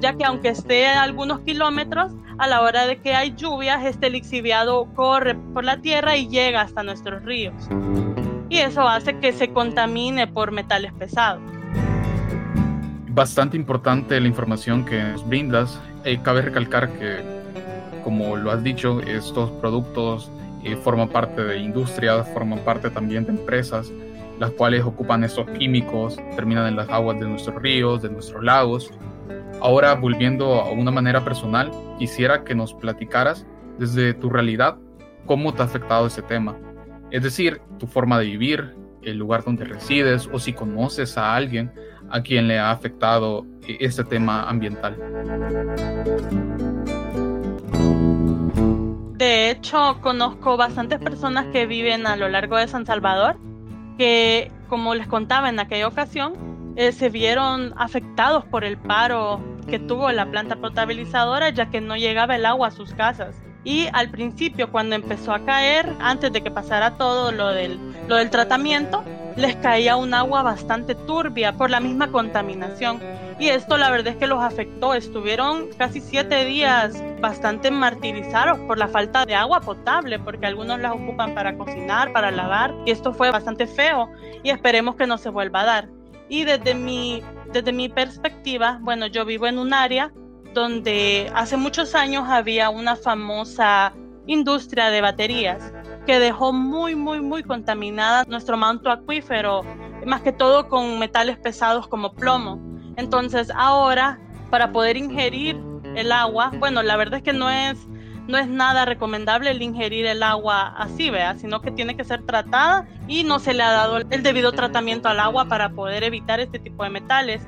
ya 0.01 0.13
que 0.13 0.25
aunque 0.25 0.49
esté 0.49 0.87
a 0.87 1.03
algunos 1.03 1.41
kilómetros, 1.41 2.11
a 2.37 2.47
la 2.47 2.61
hora 2.61 2.85
de 2.85 2.97
que 2.97 3.13
hay 3.13 3.33
lluvias, 3.35 3.85
este 3.85 4.09
lixiviado 4.09 4.85
corre 4.95 5.35
por 5.53 5.63
la 5.63 5.77
tierra 5.77 6.17
y 6.17 6.27
llega 6.27 6.61
hasta 6.61 6.83
nuestros 6.83 7.23
ríos. 7.23 7.53
Y 8.49 8.57
eso 8.57 8.87
hace 8.87 9.17
que 9.19 9.33
se 9.33 9.49
contamine 9.49 10.27
por 10.27 10.51
metales 10.51 10.93
pesados. 10.93 11.41
Bastante 13.09 13.55
importante 13.55 14.19
la 14.19 14.27
información 14.27 14.85
que 14.85 15.01
nos 15.01 15.27
brindas. 15.27 15.79
Eh, 16.03 16.19
cabe 16.21 16.41
recalcar 16.41 16.91
que, 16.99 17.23
como 18.03 18.35
lo 18.35 18.51
has 18.51 18.61
dicho, 18.63 18.99
estos 19.01 19.49
productos 19.51 20.29
eh, 20.63 20.75
forman 20.75 21.09
parte 21.09 21.43
de 21.43 21.59
industrias, 21.59 22.27
forman 22.33 22.59
parte 22.59 22.89
también 22.89 23.25
de 23.25 23.31
empresas, 23.31 23.91
las 24.39 24.51
cuales 24.51 24.83
ocupan 24.83 25.23
estos 25.23 25.49
químicos, 25.51 26.17
terminan 26.35 26.67
en 26.67 26.75
las 26.75 26.89
aguas 26.89 27.19
de 27.19 27.27
nuestros 27.27 27.61
ríos, 27.61 28.01
de 28.01 28.09
nuestros 28.09 28.43
lagos, 28.43 28.91
Ahora, 29.61 29.95
volviendo 29.95 30.61
a 30.61 30.71
una 30.71 30.91
manera 30.91 31.23
personal, 31.23 31.71
quisiera 31.97 32.43
que 32.43 32.55
nos 32.55 32.73
platicaras 32.73 33.45
desde 33.77 34.13
tu 34.13 34.29
realidad 34.29 34.77
cómo 35.25 35.53
te 35.53 35.61
ha 35.61 35.65
afectado 35.65 36.07
ese 36.07 36.21
tema. 36.21 36.57
Es 37.11 37.23
decir, 37.23 37.61
tu 37.79 37.87
forma 37.87 38.19
de 38.19 38.25
vivir, 38.25 38.75
el 39.01 39.17
lugar 39.17 39.43
donde 39.43 39.65
resides 39.65 40.29
o 40.31 40.39
si 40.39 40.53
conoces 40.53 41.17
a 41.17 41.35
alguien 41.35 41.71
a 42.09 42.21
quien 42.21 42.47
le 42.47 42.59
ha 42.59 42.71
afectado 42.71 43.45
eh, 43.67 43.77
este 43.79 44.03
tema 44.03 44.49
ambiental. 44.49 44.97
De 49.17 49.49
hecho, 49.49 49.97
conozco 50.01 50.57
bastantes 50.57 50.99
personas 50.99 51.45
que 51.47 51.65
viven 51.65 52.05
a 52.05 52.15
lo 52.15 52.27
largo 52.27 52.57
de 52.57 52.67
San 52.67 52.85
Salvador 52.85 53.37
que, 53.97 54.51
como 54.67 54.93
les 54.93 55.07
contaba 55.07 55.49
en 55.49 55.59
aquella 55.59 55.87
ocasión, 55.87 56.33
eh, 56.75 56.91
se 56.91 57.09
vieron 57.09 57.73
afectados 57.77 58.45
por 58.45 58.63
el 58.63 58.77
paro 58.77 59.39
que 59.69 59.79
tuvo 59.79 60.11
la 60.11 60.25
planta 60.29 60.55
potabilizadora 60.57 61.49
ya 61.49 61.69
que 61.69 61.81
no 61.81 61.95
llegaba 61.95 62.35
el 62.35 62.45
agua 62.45 62.67
a 62.67 62.71
sus 62.71 62.93
casas. 62.93 63.35
Y 63.63 63.87
al 63.93 64.11
principio, 64.11 64.71
cuando 64.71 64.95
empezó 64.95 65.33
a 65.33 65.43
caer, 65.43 65.91
antes 65.99 66.31
de 66.31 66.41
que 66.41 66.51
pasara 66.51 66.97
todo 66.97 67.31
lo 67.31 67.47
del, 67.47 67.79
lo 68.07 68.17
del 68.17 68.29
tratamiento, 68.29 69.03
les 69.35 69.55
caía 69.55 69.95
un 69.95 70.13
agua 70.13 70.43
bastante 70.43 70.93
turbia 70.93 71.53
por 71.53 71.71
la 71.71 71.79
misma 71.79 72.11
contaminación. 72.11 73.01
Y 73.39 73.47
esto 73.47 73.77
la 73.77 73.89
verdad 73.89 74.13
es 74.13 74.17
que 74.17 74.27
los 74.27 74.41
afectó. 74.41 74.93
Estuvieron 74.93 75.69
casi 75.79 75.99
siete 75.99 76.45
días 76.45 77.03
bastante 77.19 77.71
martirizados 77.71 78.59
por 78.59 78.77
la 78.77 78.87
falta 78.87 79.25
de 79.25 79.33
agua 79.33 79.61
potable, 79.61 80.19
porque 80.19 80.45
algunos 80.45 80.79
la 80.79 80.93
ocupan 80.93 81.33
para 81.33 81.57
cocinar, 81.57 82.13
para 82.13 82.29
lavar. 82.29 82.73
Y 82.85 82.91
esto 82.91 83.13
fue 83.13 83.31
bastante 83.31 83.65
feo 83.65 84.09
y 84.43 84.51
esperemos 84.51 84.95
que 84.95 85.07
no 85.07 85.17
se 85.17 85.29
vuelva 85.29 85.61
a 85.61 85.65
dar. 85.65 85.94
Y 86.29 86.43
desde 86.43 86.73
mi, 86.73 87.21
desde 87.51 87.71
mi 87.71 87.89
perspectiva, 87.89 88.79
bueno, 88.81 89.07
yo 89.07 89.25
vivo 89.25 89.47
en 89.47 89.59
un 89.59 89.73
área 89.73 90.11
donde 90.53 91.31
hace 91.35 91.57
muchos 91.57 91.95
años 91.95 92.25
había 92.27 92.69
una 92.69 92.95
famosa 92.95 93.93
industria 94.25 94.89
de 94.89 95.01
baterías 95.01 95.71
que 96.05 96.19
dejó 96.19 96.53
muy, 96.53 96.95
muy, 96.95 97.19
muy 97.19 97.43
contaminada 97.43 98.23
nuestro 98.27 98.57
manto 98.57 98.89
acuífero, 98.89 99.61
más 100.05 100.21
que 100.21 100.31
todo 100.31 100.69
con 100.69 100.99
metales 100.99 101.37
pesados 101.37 101.87
como 101.87 102.13
plomo. 102.13 102.59
Entonces 102.95 103.51
ahora, 103.55 104.19
para 104.49 104.71
poder 104.71 104.97
ingerir 104.97 105.59
el 105.95 106.11
agua, 106.11 106.51
bueno, 106.59 106.83
la 106.83 106.95
verdad 106.95 107.17
es 107.17 107.23
que 107.23 107.33
no 107.33 107.49
es 107.49 107.77
no 108.27 108.37
es 108.37 108.47
nada 108.47 108.85
recomendable 108.85 109.51
el 109.51 109.61
ingerir 109.61 110.05
el 110.05 110.23
agua 110.23 110.73
así, 110.77 111.09
vea, 111.09 111.35
sino 111.37 111.61
que 111.61 111.71
tiene 111.71 111.95
que 111.95 112.03
ser 112.03 112.23
tratada 112.25 112.87
y 113.07 113.23
no 113.23 113.39
se 113.39 113.53
le 113.53 113.63
ha 113.63 113.71
dado 113.71 113.97
el 113.97 114.23
debido 114.23 114.51
tratamiento 114.51 115.09
al 115.09 115.19
agua 115.19 115.45
para 115.45 115.69
poder 115.69 116.03
evitar 116.03 116.39
este 116.39 116.59
tipo 116.59 116.83
de 116.83 116.89
metales. 116.89 117.41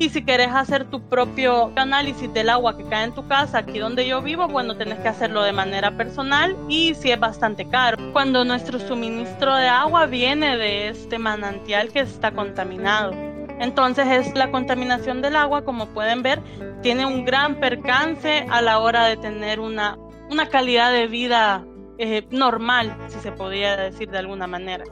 Y 0.00 0.10
si 0.10 0.22
quieres 0.22 0.48
hacer 0.48 0.84
tu 0.84 1.08
propio 1.08 1.72
análisis 1.74 2.32
del 2.32 2.50
agua 2.50 2.76
que 2.76 2.84
cae 2.84 3.04
en 3.04 3.14
tu 3.14 3.26
casa, 3.26 3.58
aquí 3.58 3.80
donde 3.80 4.06
yo 4.06 4.22
vivo, 4.22 4.46
bueno, 4.46 4.76
tenés 4.76 5.00
que 5.00 5.08
hacerlo 5.08 5.42
de 5.42 5.52
manera 5.52 5.96
personal 5.96 6.56
y 6.68 6.94
si 6.94 7.10
es 7.10 7.18
bastante 7.18 7.68
caro. 7.68 7.96
Cuando 8.12 8.44
nuestro 8.44 8.78
suministro 8.78 9.56
de 9.56 9.66
agua 9.66 10.06
viene 10.06 10.56
de 10.56 10.88
este 10.90 11.18
manantial 11.18 11.90
que 11.90 12.00
está 12.00 12.30
contaminado. 12.30 13.27
Entonces 13.60 14.06
es 14.08 14.34
la 14.34 14.50
contaminación 14.50 15.22
del 15.22 15.36
agua, 15.36 15.64
como 15.64 15.86
pueden 15.86 16.22
ver, 16.22 16.40
tiene 16.82 17.06
un 17.06 17.24
gran 17.24 17.56
percance 17.60 18.46
a 18.50 18.62
la 18.62 18.78
hora 18.78 19.06
de 19.06 19.16
tener 19.16 19.60
una, 19.60 19.98
una 20.30 20.48
calidad 20.48 20.92
de 20.92 21.06
vida 21.06 21.64
eh, 21.98 22.26
normal, 22.30 22.96
si 23.08 23.18
se 23.18 23.32
podría 23.32 23.76
decir 23.76 24.10
de 24.10 24.18
alguna 24.18 24.46
manera. 24.46 24.84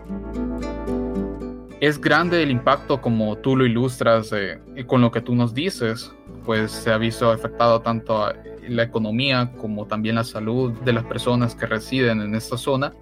Es 1.81 2.01
grande 2.01 2.43
el 2.43 2.51
impacto 2.51 3.01
como 3.01 3.37
tú 3.37 3.55
lo 3.55 3.67
ilustras 3.67 4.33
eh, 4.33 4.59
con 4.87 5.03
lo 5.03 5.11
que 5.11 5.21
tú 5.21 5.35
nos 5.35 5.55
dices, 5.55 6.13
pues 6.45 6.73
se 6.73 6.91
ha 6.91 6.99
visto 6.99 7.31
afectado 7.31 7.81
tanto 7.81 8.33
la 8.67 8.83
economía 8.83 9.53
como 9.59 9.87
también 9.87 10.17
la 10.17 10.25
salud 10.25 10.73
de 10.81 10.93
las 10.93 11.05
personas 11.05 11.55
que 11.55 11.67
residen 11.67 12.21
en 12.23 12.35
esta 12.35 12.57
zona 12.57 12.93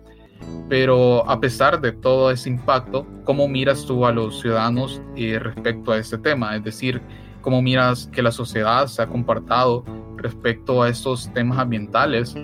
pero 0.69 1.29
a 1.29 1.41
pesar 1.41 1.81
de 1.81 1.93
todo 1.93 2.31
ese 2.31 2.49
impacto, 2.49 3.07
¿cómo 3.25 3.49
miras 3.49 3.85
tú 3.87 4.07
a 4.07 4.13
los 4.13 4.41
ciudadanos 4.41 5.01
eh, 5.17 5.39
respecto 5.39 5.93
a 5.93 5.99
este 5.99 6.19
tema? 6.19 6.57
Es 6.57 6.65
decir, 6.65 7.01
¿cómo 7.43 7.61
miras 7.63 8.09
que 8.13 8.23
la 8.23 8.33
sociedad 8.33 8.87
se 8.87 9.03
ha 9.03 9.07
comportado 9.07 9.85
respecto 10.17 10.83
a 10.83 10.89
estos 10.89 11.33
temas 11.35 11.59
ambientales, 11.59 12.35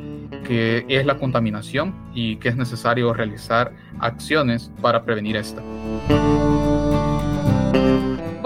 que 0.45 0.85
es 0.89 1.07
la 1.07 1.19
contaminación 1.19 1.95
y 2.15 2.37
que 2.37 2.51
es 2.51 2.57
necesario 2.57 3.13
realizar 3.15 3.73
acciones 4.01 4.71
para 4.83 5.03
prevenir 5.03 5.37
esta? 5.37 5.63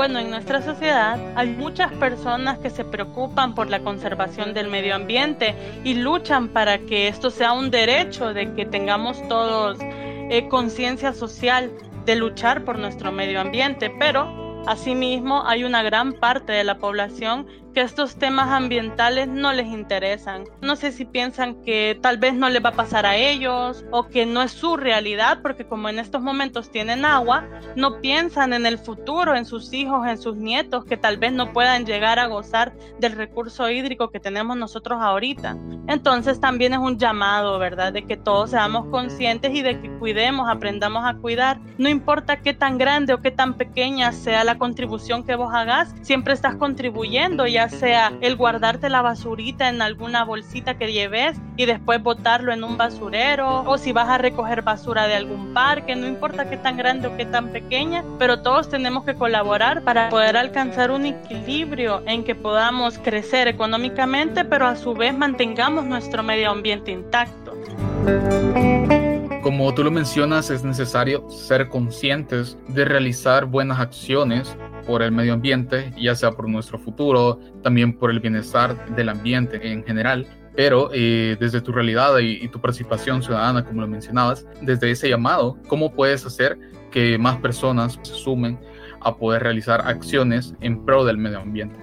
Bueno, 0.04 0.18
en 0.18 0.28
nuestra 0.28 0.60
sociedad 0.60 1.18
hay 1.34 1.48
muchas 1.48 1.90
personas 1.92 2.58
que 2.58 2.68
se 2.68 2.84
preocupan 2.84 3.54
por 3.54 3.70
la 3.70 3.80
conservación 3.80 4.52
del 4.52 4.68
medio 4.68 4.94
ambiente 4.94 5.54
y 5.82 5.94
luchan 5.94 6.48
para 6.48 6.76
que 6.76 7.08
esto 7.08 7.30
sea 7.30 7.54
un 7.54 7.70
derecho, 7.70 8.34
de 8.34 8.52
que 8.52 8.66
tengamos 8.66 9.26
todos 9.28 9.78
eh, 9.80 10.46
conciencia 10.50 11.14
social 11.14 11.72
de 12.04 12.16
luchar 12.16 12.66
por 12.66 12.78
nuestro 12.78 13.12
medio 13.12 13.40
ambiente, 13.40 13.90
pero 13.98 14.44
Asimismo, 14.66 15.46
hay 15.46 15.64
una 15.64 15.82
gran 15.82 16.14
parte 16.14 16.52
de 16.52 16.64
la 16.64 16.78
población 16.78 17.46
que 17.74 17.80
estos 17.80 18.16
temas 18.16 18.48
ambientales 18.50 19.28
no 19.28 19.52
les 19.52 19.66
interesan. 19.66 20.44
No 20.62 20.76
sé 20.76 20.92
si 20.92 21.04
piensan 21.04 21.62
que 21.62 21.98
tal 22.00 22.18
vez 22.18 22.34
no 22.34 22.48
les 22.48 22.64
va 22.64 22.70
a 22.70 22.74
pasar 22.74 23.04
a 23.04 23.16
ellos 23.16 23.84
o 23.90 24.06
que 24.06 24.26
no 24.26 24.42
es 24.42 24.52
su 24.52 24.76
realidad, 24.76 25.40
porque 25.42 25.66
como 25.66 25.88
en 25.88 25.98
estos 25.98 26.22
momentos 26.22 26.70
tienen 26.70 27.04
agua, 27.04 27.44
no 27.74 28.00
piensan 28.00 28.52
en 28.52 28.64
el 28.64 28.78
futuro, 28.78 29.34
en 29.34 29.44
sus 29.44 29.72
hijos, 29.72 30.06
en 30.06 30.18
sus 30.18 30.36
nietos, 30.36 30.84
que 30.84 30.96
tal 30.96 31.18
vez 31.18 31.32
no 31.32 31.52
puedan 31.52 31.84
llegar 31.84 32.18
a 32.18 32.28
gozar 32.28 32.72
del 33.00 33.12
recurso 33.12 33.68
hídrico 33.68 34.10
que 34.10 34.20
tenemos 34.20 34.56
nosotros 34.56 35.00
ahorita. 35.02 35.56
Entonces 35.88 36.40
también 36.40 36.72
es 36.72 36.78
un 36.78 36.98
llamado, 36.98 37.58
¿verdad? 37.58 37.92
De 37.92 38.04
que 38.06 38.16
todos 38.16 38.50
seamos 38.50 38.86
conscientes 38.86 39.52
y 39.54 39.62
de 39.62 39.80
que 39.80 39.90
cuidemos, 39.98 40.48
aprendamos 40.48 41.04
a 41.04 41.14
cuidar. 41.14 41.58
No 41.76 41.88
importa 41.88 42.40
qué 42.40 42.54
tan 42.54 42.78
grande 42.78 43.12
o 43.12 43.20
qué 43.20 43.32
tan 43.32 43.54
pequeña 43.54 44.12
sea 44.12 44.44
la 44.44 44.58
contribución 44.58 45.24
que 45.24 45.34
vos 45.34 45.52
hagas, 45.52 45.94
siempre 46.02 46.34
estás 46.34 46.54
contribuyendo 46.54 47.46
y 47.46 47.58
sea 47.68 48.12
el 48.20 48.36
guardarte 48.36 48.88
la 48.88 49.02
basurita 49.02 49.68
en 49.68 49.82
alguna 49.82 50.24
bolsita 50.24 50.76
que 50.78 50.92
lleves 50.92 51.36
y 51.56 51.66
después 51.66 52.02
botarlo 52.02 52.52
en 52.52 52.64
un 52.64 52.76
basurero, 52.76 53.62
o 53.62 53.78
si 53.78 53.92
vas 53.92 54.08
a 54.08 54.18
recoger 54.18 54.62
basura 54.62 55.06
de 55.06 55.14
algún 55.14 55.54
parque, 55.54 55.94
no 55.96 56.06
importa 56.06 56.48
qué 56.48 56.56
tan 56.56 56.76
grande 56.76 57.08
o 57.08 57.16
qué 57.16 57.26
tan 57.26 57.48
pequeña, 57.48 58.04
pero 58.18 58.42
todos 58.42 58.68
tenemos 58.68 59.04
que 59.04 59.14
colaborar 59.14 59.82
para 59.82 60.08
poder 60.08 60.36
alcanzar 60.36 60.90
un 60.90 61.06
equilibrio 61.06 62.02
en 62.06 62.24
que 62.24 62.34
podamos 62.34 62.98
crecer 62.98 63.48
económicamente, 63.48 64.44
pero 64.44 64.66
a 64.66 64.76
su 64.76 64.94
vez 64.94 65.16
mantengamos 65.16 65.84
nuestro 65.84 66.22
medio 66.22 66.50
ambiente 66.50 66.90
intacto. 66.90 67.54
Como 69.42 69.74
tú 69.74 69.84
lo 69.84 69.90
mencionas, 69.90 70.48
es 70.48 70.64
necesario 70.64 71.28
ser 71.28 71.68
conscientes 71.68 72.56
de 72.68 72.86
realizar 72.86 73.44
buenas 73.44 73.78
acciones 73.78 74.56
por 74.86 75.02
el 75.02 75.12
medio 75.12 75.34
ambiente, 75.34 75.92
ya 75.98 76.14
sea 76.14 76.32
por 76.32 76.48
nuestro 76.48 76.78
futuro, 76.78 77.38
también 77.62 77.92
por 77.92 78.10
el 78.10 78.20
bienestar 78.20 78.94
del 78.94 79.08
ambiente 79.08 79.60
en 79.70 79.84
general. 79.84 80.26
Pero 80.56 80.90
eh, 80.92 81.36
desde 81.40 81.60
tu 81.60 81.72
realidad 81.72 82.18
y, 82.18 82.46
tu 82.48 82.60
participación 82.60 83.22
ciudadana, 83.22 83.64
como 83.64 83.80
lo 83.80 83.88
mencionabas, 83.88 84.46
desde 84.60 84.90
ese 84.90 85.08
llamado, 85.08 85.58
¿cómo 85.66 85.92
puedes 85.92 86.24
hacer 86.24 86.58
que 86.92 87.18
más 87.18 87.36
personas 87.38 87.98
se 88.02 88.14
sumen 88.14 88.58
a 89.00 89.16
poder 89.16 89.42
realizar 89.42 89.80
acciones 89.86 90.54
en 90.60 90.84
pro 90.84 91.04
del 91.04 91.18
medio 91.18 91.40
ambiente? 91.40 91.76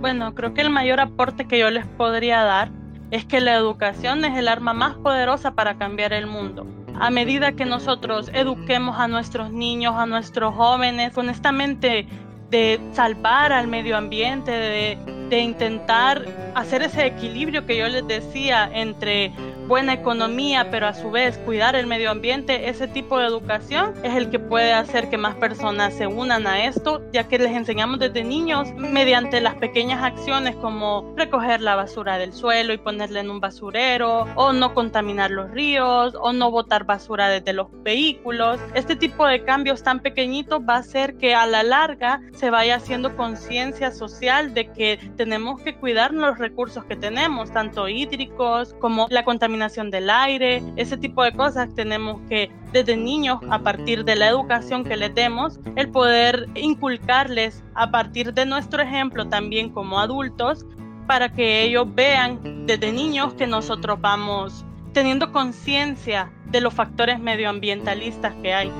Bueno, 0.00 0.34
creo 0.34 0.54
que 0.54 0.60
el 0.60 0.70
mayor 0.70 1.00
aporte 1.00 1.46
que 1.46 1.58
yo 1.58 1.70
les 1.70 1.84
podría 1.86 2.42
dar 2.42 2.70
es 3.10 3.24
que 3.24 3.40
la 3.40 3.54
educación 3.54 4.24
es 4.24 4.36
el 4.36 4.48
arma 4.48 4.72
más 4.72 4.94
poderosa 4.96 5.52
para 5.52 5.78
cambiar 5.78 6.12
el 6.12 6.26
mundo. 6.26 6.66
A 6.98 7.10
medida 7.10 7.52
que 7.52 7.64
nosotros 7.64 8.30
eduquemos 8.32 8.98
a 8.98 9.06
nuestros 9.08 9.52
niños, 9.52 9.94
a 9.96 10.06
nuestros 10.06 10.54
jóvenes, 10.54 11.12
con 11.12 11.28
esta 11.28 11.52
mente 11.52 12.06
de 12.50 12.80
salvar 12.92 13.52
al 13.52 13.68
medio 13.68 13.96
ambiente, 13.96 14.50
de 14.50 14.98
de 15.28 15.40
intentar 15.40 16.24
hacer 16.54 16.82
ese 16.82 17.06
equilibrio 17.06 17.66
que 17.66 17.76
yo 17.76 17.88
les 17.88 18.06
decía 18.06 18.70
entre 18.72 19.32
buena 19.66 19.94
economía, 19.94 20.70
pero 20.70 20.86
a 20.86 20.94
su 20.94 21.10
vez 21.10 21.38
cuidar 21.38 21.74
el 21.74 21.86
medio 21.86 22.10
ambiente, 22.10 22.68
ese 22.68 22.86
tipo 22.86 23.18
de 23.18 23.26
educación 23.26 23.94
es 24.04 24.14
el 24.14 24.30
que 24.30 24.38
puede 24.38 24.72
hacer 24.72 25.10
que 25.10 25.18
más 25.18 25.34
personas 25.36 25.94
se 25.94 26.06
unan 26.06 26.46
a 26.46 26.64
esto, 26.64 27.02
ya 27.12 27.24
que 27.24 27.38
les 27.38 27.52
enseñamos 27.52 27.98
desde 27.98 28.22
niños 28.22 28.72
mediante 28.74 29.40
las 29.40 29.56
pequeñas 29.56 30.02
acciones 30.02 30.54
como 30.56 31.14
recoger 31.16 31.60
la 31.60 31.74
basura 31.74 32.18
del 32.18 32.32
suelo 32.32 32.72
y 32.72 32.78
ponerla 32.78 33.20
en 33.20 33.30
un 33.30 33.40
basurero, 33.40 34.26
o 34.36 34.52
no 34.52 34.72
contaminar 34.72 35.30
los 35.30 35.50
ríos, 35.50 36.14
o 36.20 36.32
no 36.32 36.50
botar 36.50 36.84
basura 36.84 37.28
desde 37.28 37.52
los 37.52 37.66
vehículos. 37.82 38.60
Este 38.74 38.94
tipo 38.94 39.26
de 39.26 39.42
cambios 39.42 39.82
tan 39.82 40.00
pequeñitos 40.00 40.60
va 40.60 40.74
a 40.76 40.78
hacer 40.78 41.16
que 41.16 41.34
a 41.34 41.46
la 41.46 41.62
larga 41.62 42.20
se 42.32 42.50
vaya 42.50 42.76
haciendo 42.76 43.16
conciencia 43.16 43.90
social 43.90 44.54
de 44.54 44.70
que 44.70 44.98
tenemos 45.16 45.60
que 45.60 45.74
cuidar 45.74 46.12
los 46.12 46.38
recursos 46.38 46.84
que 46.84 46.96
tenemos, 46.96 47.50
tanto 47.50 47.88
hídricos 47.88 48.74
como 48.80 49.06
la 49.10 49.24
contaminación 49.24 49.90
del 49.90 50.10
aire, 50.10 50.62
ese 50.76 50.96
tipo 50.96 51.24
de 51.24 51.32
cosas 51.32 51.74
tenemos 51.74 52.20
que 52.28 52.50
desde 52.72 52.96
niños, 52.96 53.40
a 53.50 53.58
partir 53.60 54.04
de 54.04 54.16
la 54.16 54.28
educación 54.28 54.84
que 54.84 54.96
les 54.96 55.14
demos, 55.14 55.58
el 55.76 55.90
poder 55.90 56.48
inculcarles 56.54 57.64
a 57.74 57.90
partir 57.90 58.34
de 58.34 58.46
nuestro 58.46 58.82
ejemplo 58.82 59.26
también 59.28 59.70
como 59.70 59.98
adultos, 59.98 60.64
para 61.06 61.32
que 61.32 61.62
ellos 61.62 61.86
vean 61.94 62.66
desde 62.66 62.92
niños 62.92 63.34
que 63.34 63.46
nosotros 63.46 64.00
vamos 64.00 64.64
teniendo 64.92 65.32
conciencia 65.32 66.32
de 66.46 66.60
los 66.60 66.74
factores 66.74 67.20
medioambientalistas 67.20 68.34
que 68.42 68.54
hay. 68.54 68.72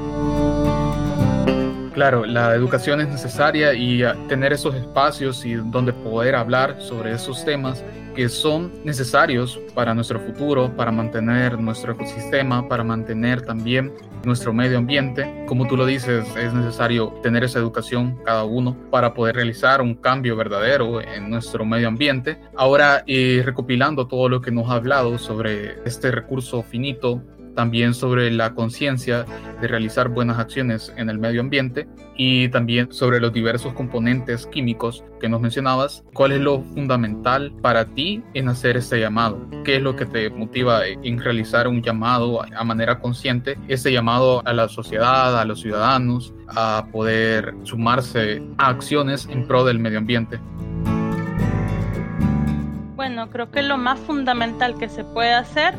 Claro, 1.97 2.27
la 2.27 2.55
educación 2.55 3.01
es 3.01 3.09
necesaria 3.09 3.73
y 3.73 4.03
ah, 4.03 4.15
tener 4.29 4.53
esos 4.53 4.75
espacios 4.75 5.47
y 5.47 5.55
donde 5.55 5.95
poder 5.95 6.35
hablar 6.35 6.77
sobre 6.79 7.13
esos 7.13 7.43
temas 7.43 7.83
que 8.15 8.29
son 8.29 8.71
necesarios 8.85 9.59
para 9.75 9.95
nuestro 9.95 10.21
futuro, 10.21 10.77
para 10.77 10.93
mantener 10.93 11.59
nuestro 11.59 11.95
ecosistema, 11.95 12.69
para 12.69 12.85
mantener 12.85 13.41
también 13.41 13.95
nuestro 14.27 14.53
medio 14.53 14.77
ambiente. 14.77 15.45
Como 15.47 15.67
tú 15.67 15.75
lo 15.75 15.87
dices, 15.87 16.27
es 16.37 16.53
necesario 16.53 17.15
tener 17.23 17.45
esa 17.45 17.61
educación 17.61 18.19
cada 18.27 18.45
uno 18.45 18.77
para 18.91 19.15
poder 19.15 19.37
realizar 19.37 19.81
un 19.81 19.95
cambio 19.95 20.37
verdadero 20.37 21.01
en 21.01 21.31
nuestro 21.31 21.65
medio 21.65 21.89
ambiente. 21.89 22.39
Ahora, 22.57 23.05
eh, 23.07 23.41
recopilando 23.43 24.07
todo 24.07 24.29
lo 24.29 24.43
que 24.43 24.51
nos 24.51 24.69
ha 24.69 24.75
hablado 24.75 25.17
sobre 25.17 25.79
este 25.87 26.11
recurso 26.11 26.63
finito 26.63 27.23
también 27.57 27.95
sobre 27.95 28.31
la 28.31 28.55
conciencia 28.55 29.27
de 29.61 29.67
realizar 29.67 30.11
buenas 30.11 30.39
acciones 30.39 30.93
en 30.97 31.11
el 31.11 31.19
medio 31.19 31.41
ambiente 31.41 31.89
y 32.17 32.49
también 32.51 32.93
sobre 32.93 33.19
los 33.19 33.33
diversos 33.33 33.73
componentes 33.73 34.47
químicos 34.47 35.03
que 35.21 35.29
nos 35.29 35.41
mencionabas. 35.41 36.05
¿Cuál 36.15 36.33
es 36.33 36.41
lo 36.41 36.63
fundamental 36.63 37.53
para 37.63 37.87
ti 37.87 38.23
en 38.35 38.49
hacer 38.49 38.77
este 38.77 39.01
llamado? 39.01 39.45
¿Qué 39.65 39.77
es 39.77 39.83
lo 39.83 39.97
que 39.97 40.07
te 40.07 40.31
motiva 40.31 40.87
en 40.87 41.19
realizar 41.19 41.67
un 41.67 41.83
llamado 41.83 42.43
a 42.43 42.65
manera 42.65 43.01
consciente? 43.01 43.59
Ese 43.67 43.93
llamado 43.93 44.43
a 44.47 44.53
la 44.53 44.69
sociedad, 44.69 45.41
a 45.41 45.45
los 45.45 45.61
ciudadanos, 45.61 46.33
a 46.49 46.87
poder 46.93 47.55
sumarse 47.65 48.43
a 48.59 48.69
acciones 48.69 49.27
en 49.31 49.47
pro 49.49 49.65
del 49.65 49.79
medio 49.79 49.99
ambiente. 49.99 50.39
Bueno, 52.95 53.31
creo 53.31 53.51
que 53.51 53.63
lo 53.63 53.79
más 53.79 53.99
fundamental 54.01 54.79
que 54.79 54.89
se 54.89 55.05
puede 55.05 55.33
hacer 55.33 55.75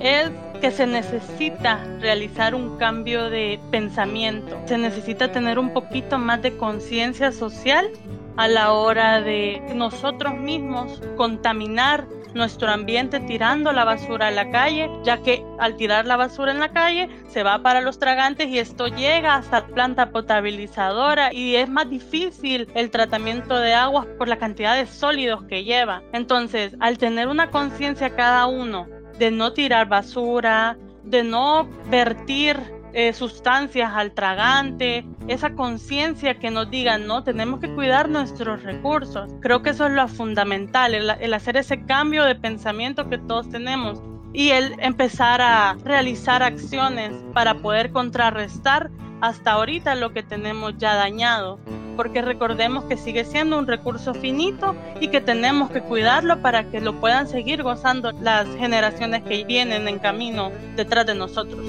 es 0.00 0.30
que 0.60 0.70
se 0.70 0.86
necesita 0.86 1.84
realizar 2.00 2.54
un 2.54 2.76
cambio 2.78 3.30
de 3.30 3.60
pensamiento, 3.70 4.60
se 4.66 4.78
necesita 4.78 5.32
tener 5.32 5.58
un 5.58 5.72
poquito 5.72 6.18
más 6.18 6.42
de 6.42 6.56
conciencia 6.56 7.32
social 7.32 7.90
a 8.36 8.46
la 8.48 8.72
hora 8.72 9.20
de 9.20 9.60
nosotros 9.74 10.34
mismos 10.38 11.00
contaminar 11.16 12.06
nuestro 12.34 12.70
ambiente 12.70 13.20
tirando 13.20 13.72
la 13.72 13.84
basura 13.84 14.28
a 14.28 14.30
la 14.30 14.50
calle, 14.50 14.90
ya 15.02 15.22
que 15.22 15.44
al 15.58 15.76
tirar 15.76 16.06
la 16.06 16.16
basura 16.16 16.52
en 16.52 16.60
la 16.60 16.72
calle 16.72 17.08
se 17.28 17.42
va 17.42 17.62
para 17.62 17.80
los 17.80 17.98
tragantes 17.98 18.48
y 18.48 18.58
esto 18.58 18.86
llega 18.86 19.34
hasta 19.34 19.66
planta 19.66 20.10
potabilizadora 20.10 21.32
y 21.32 21.56
es 21.56 21.68
más 21.68 21.88
difícil 21.90 22.68
el 22.74 22.90
tratamiento 22.90 23.58
de 23.58 23.74
aguas 23.74 24.06
por 24.18 24.28
la 24.28 24.38
cantidad 24.38 24.76
de 24.76 24.86
sólidos 24.86 25.44
que 25.44 25.64
lleva. 25.64 26.02
Entonces, 26.12 26.76
al 26.80 26.98
tener 26.98 27.28
una 27.28 27.50
conciencia 27.50 28.14
cada 28.14 28.46
uno 28.46 28.86
de 29.18 29.30
no 29.30 29.52
tirar 29.52 29.88
basura, 29.88 30.76
de 31.04 31.22
no 31.22 31.68
vertir 31.90 32.58
eh, 32.92 33.12
sustancias 33.12 33.92
al 33.94 34.12
tragante, 34.12 35.04
esa 35.26 35.54
conciencia 35.54 36.38
que 36.38 36.50
nos 36.50 36.70
diga, 36.70 36.98
no, 36.98 37.22
tenemos 37.22 37.60
que 37.60 37.72
cuidar 37.74 38.08
nuestros 38.08 38.62
recursos. 38.62 39.30
Creo 39.40 39.62
que 39.62 39.70
eso 39.70 39.86
es 39.86 39.92
lo 39.92 40.08
fundamental, 40.08 40.94
el 40.94 41.34
hacer 41.34 41.56
ese 41.56 41.84
cambio 41.84 42.24
de 42.24 42.34
pensamiento 42.34 43.08
que 43.08 43.18
todos 43.18 43.48
tenemos 43.50 44.02
y 44.32 44.50
el 44.50 44.74
empezar 44.80 45.40
a 45.40 45.76
realizar 45.84 46.42
acciones 46.42 47.12
para 47.34 47.54
poder 47.54 47.90
contrarrestar 47.92 48.90
hasta 49.20 49.52
ahorita 49.52 49.94
lo 49.94 50.12
que 50.12 50.22
tenemos 50.22 50.74
ya 50.78 50.94
dañado 50.94 51.58
porque 51.98 52.22
recordemos 52.22 52.84
que 52.84 52.96
sigue 52.96 53.24
siendo 53.24 53.58
un 53.58 53.66
recurso 53.66 54.14
finito 54.14 54.76
y 55.00 55.08
que 55.08 55.20
tenemos 55.20 55.68
que 55.72 55.80
cuidarlo 55.80 56.40
para 56.40 56.62
que 56.70 56.80
lo 56.80 57.00
puedan 57.00 57.26
seguir 57.26 57.64
gozando 57.64 58.12
las 58.12 58.46
generaciones 58.54 59.24
que 59.24 59.42
vienen 59.44 59.88
en 59.88 59.98
camino 59.98 60.52
detrás 60.76 61.06
de 61.06 61.16
nosotros. 61.16 61.60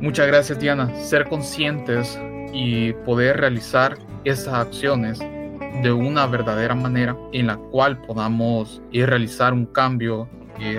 Muchas 0.00 0.26
gracias 0.28 0.58
Diana. 0.58 0.90
Ser 1.02 1.28
conscientes 1.28 2.18
y 2.54 2.94
poder 3.04 3.36
realizar 3.36 3.98
esas 4.24 4.54
acciones 4.54 5.18
de 5.18 5.92
una 5.92 6.26
verdadera 6.26 6.74
manera 6.74 7.14
en 7.32 7.48
la 7.48 7.58
cual 7.58 8.00
podamos 8.00 8.80
ir 8.92 9.10
realizar 9.10 9.52
un 9.52 9.66
cambio 9.66 10.26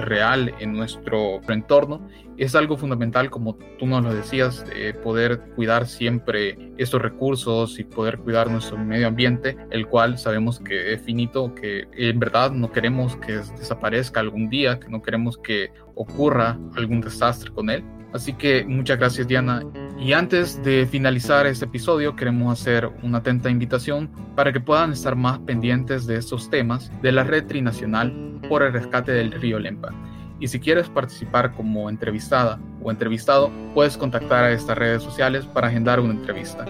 real 0.01 0.53
en 0.59 0.73
nuestro 0.73 1.41
entorno 1.47 2.07
es 2.37 2.55
algo 2.55 2.77
fundamental, 2.77 3.29
como 3.29 3.55
tú 3.77 3.85
nos 3.85 4.01
lo 4.01 4.13
decías, 4.13 4.65
poder 5.03 5.41
cuidar 5.55 5.87
siempre 5.87 6.71
estos 6.77 7.01
recursos 7.01 7.77
y 7.79 7.83
poder 7.83 8.17
cuidar 8.19 8.49
nuestro 8.49 8.77
medio 8.77 9.07
ambiente, 9.07 9.57
el 9.71 9.87
cual 9.87 10.17
sabemos 10.17 10.59
que 10.61 10.93
es 10.93 11.01
finito, 11.01 11.53
que 11.53 11.87
en 11.91 12.17
verdad 12.17 12.51
no 12.51 12.71
queremos 12.71 13.17
que 13.17 13.33
desaparezca 13.33 14.21
algún 14.21 14.49
día, 14.49 14.79
que 14.79 14.87
no 14.87 15.01
queremos 15.01 15.37
que 15.37 15.73
ocurra 15.95 16.57
algún 16.77 17.01
desastre 17.01 17.51
con 17.51 17.69
él. 17.69 17.83
Así 18.13 18.33
que 18.33 18.65
muchas 18.65 18.97
gracias 18.97 19.27
Diana. 19.27 19.63
Y 19.99 20.13
antes 20.13 20.63
de 20.63 20.87
finalizar 20.89 21.45
este 21.45 21.65
episodio, 21.65 22.15
queremos 22.15 22.59
hacer 22.59 22.89
una 23.03 23.19
atenta 23.19 23.49
invitación 23.49 24.09
para 24.35 24.51
que 24.53 24.59
puedan 24.59 24.93
estar 24.93 25.15
más 25.15 25.39
pendientes 25.39 26.07
de 26.07 26.17
estos 26.17 26.49
temas 26.49 26.91
de 27.01 27.11
la 27.11 27.23
red 27.23 27.45
trinacional 27.45 28.39
por 28.47 28.63
el 28.63 28.73
rescate 28.73 29.11
del 29.11 29.31
río 29.31 29.59
Lempa. 29.59 29.93
Y 30.39 30.47
si 30.47 30.59
quieres 30.59 30.89
participar 30.89 31.53
como 31.53 31.89
entrevistada 31.89 32.59
o 32.81 32.91
entrevistado, 32.91 33.51
puedes 33.73 33.97
contactar 33.97 34.45
a 34.45 34.51
estas 34.51 34.77
redes 34.77 35.03
sociales 35.03 35.45
para 35.45 35.67
agendar 35.67 35.99
una 35.99 36.13
entrevista. 36.13 36.65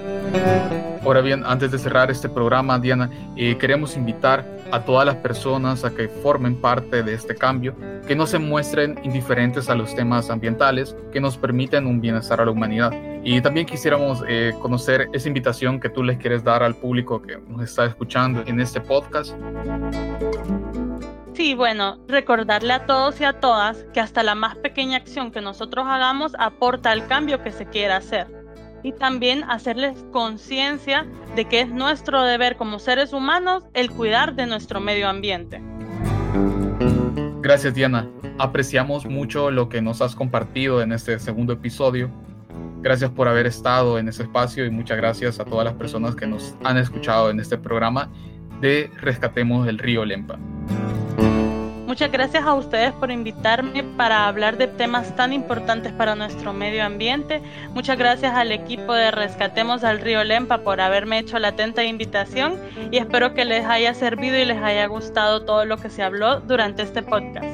Ahora 1.04 1.22
bien, 1.22 1.44
antes 1.46 1.72
de 1.72 1.78
cerrar 1.78 2.12
este 2.12 2.28
programa, 2.28 2.80
Diana, 2.80 3.10
eh, 3.38 3.58
queremos 3.58 3.96
invitar 3.96 4.46
a 4.72 4.84
todas 4.84 5.06
las 5.06 5.16
personas 5.16 5.84
a 5.86 5.92
que 5.92 6.08
formen 6.08 6.56
parte 6.56 7.04
de 7.04 7.14
este 7.14 7.36
cambio, 7.36 7.76
que 8.08 8.16
no 8.16 8.28
se 8.28 8.40
muestren 8.40 9.00
indiferentes 9.04 9.70
a 9.70 9.76
los 9.76 9.96
temas 9.96 10.30
ambientales, 10.30 10.96
que 11.12 11.20
nos 11.20 11.38
permiten 11.38 11.88
un 11.88 12.02
bienestar 12.02 12.42
a 12.42 12.46
la 12.46 12.52
humanidad. 12.52 12.92
Y 13.24 13.42
también 13.42 13.66
quisiéramos 13.66 14.24
eh, 14.28 14.54
conocer 14.62 15.10
esa 15.14 15.28
invitación 15.28 15.80
que 15.80 15.90
tú 15.90 16.04
les 16.04 16.18
quieres 16.18 16.44
dar 16.44 16.64
al 16.64 16.76
público 16.76 17.22
que 17.22 17.38
nos 17.48 17.64
está 17.64 17.86
escuchando 17.86 18.44
en 18.46 18.60
este 18.60 18.82
podcast. 18.82 19.34
Sí, 21.40 21.54
bueno, 21.54 21.98
recordarle 22.10 22.74
a 22.74 22.86
todos 22.86 23.22
y 23.22 23.24
a 23.24 23.32
todas 23.32 23.86
que 23.94 24.02
hasta 24.02 24.24
la 24.24 24.36
más 24.36 24.58
pequeña 24.58 24.98
acción 24.98 25.32
que 25.32 25.40
nosotros 25.40 25.86
hagamos 25.88 26.34
aporta 26.38 26.92
al 26.92 27.08
cambio 27.08 27.42
que 27.42 27.54
se 27.54 27.66
quiera 27.66 27.96
hacer. 27.96 28.28
Y 28.84 28.92
también 28.92 29.46
hacerles 29.46 30.06
conciencia 30.12 31.08
de 31.38 31.46
que 31.46 31.62
es 31.62 31.70
nuestro 31.70 32.24
deber 32.24 32.58
como 32.58 32.78
seres 32.78 33.14
humanos 33.14 33.64
el 33.74 33.90
cuidar 33.90 34.36
de 34.36 34.48
nuestro 34.48 34.82
medio 34.82 35.08
ambiente. 35.08 35.64
Gracias 37.40 37.74
Diana, 37.74 38.10
apreciamos 38.38 39.06
mucho 39.06 39.50
lo 39.50 39.70
que 39.70 39.82
nos 39.82 40.02
has 40.02 40.18
compartido 40.18 40.82
en 40.82 40.92
este 40.92 41.20
segundo 41.20 41.54
episodio. 41.54 42.12
Gracias 42.82 43.12
por 43.12 43.30
haber 43.30 43.46
estado 43.46 43.98
en 43.98 44.10
ese 44.10 44.24
espacio 44.24 44.66
y 44.66 44.72
muchas 44.72 44.98
gracias 44.98 45.40
a 45.40 45.46
todas 45.46 45.64
las 45.64 45.76
personas 45.76 46.18
que 46.18 46.28
nos 46.28 46.54
han 46.66 46.76
escuchado 46.76 47.30
en 47.30 47.40
este 47.40 47.58
programa 47.58 48.12
de 48.60 48.92
Rescatemos 49.00 49.70
el 49.70 49.78
Río 49.78 50.04
Lempa. 50.04 50.38
Muchas 51.90 52.12
gracias 52.12 52.44
a 52.44 52.54
ustedes 52.54 52.92
por 52.94 53.10
invitarme 53.10 53.84
para 53.84 54.28
hablar 54.28 54.60
de 54.60 54.68
temas 54.68 55.16
tan 55.16 55.34
importantes 55.34 55.92
para 55.92 56.14
nuestro 56.14 56.54
medio 56.54 56.86
ambiente. 56.86 57.42
Muchas 57.74 57.98
gracias 57.98 58.36
al 58.36 58.52
equipo 58.52 58.94
de 58.94 59.10
Rescatemos 59.10 59.84
al 59.84 60.00
Río 60.00 60.24
Lempa 60.24 60.60
por 60.60 60.82
haberme 60.82 61.18
hecho 61.18 61.40
la 61.40 61.48
atenta 61.48 61.84
invitación 61.84 62.58
y 62.92 62.98
espero 62.98 63.34
que 63.34 63.44
les 63.44 63.66
haya 63.66 63.96
servido 63.96 64.38
y 64.38 64.46
les 64.46 64.62
haya 64.62 64.86
gustado 64.86 65.46
todo 65.46 65.66
lo 65.66 65.78
que 65.78 65.90
se 65.90 66.04
habló 66.04 66.42
durante 66.42 66.84
este 66.84 67.02
podcast. 67.02 67.48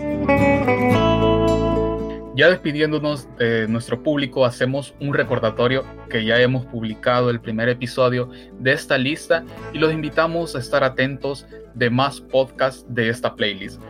Ya 2.35 2.49
despidiéndonos 2.49 3.29
de 3.37 3.69
nuestro 3.69 4.03
público, 4.03 4.43
hacemos 4.43 4.93
un 4.99 5.13
recordatorio 5.13 5.85
que 6.09 6.25
ya 6.25 6.41
hemos 6.41 6.65
publicado 6.65 7.29
el 7.29 7.39
primer 7.39 7.69
episodio 7.69 8.29
de 8.59 8.73
esta 8.73 8.97
lista 8.97 9.45
y 9.71 9.77
los 9.77 9.93
invitamos 9.93 10.57
a 10.57 10.59
estar 10.59 10.83
atentos 10.83 11.47
de 11.75 11.89
más 11.89 12.19
podcasts 12.19 12.85
de 12.89 13.09
esta 13.09 13.35
playlist, 13.35 13.81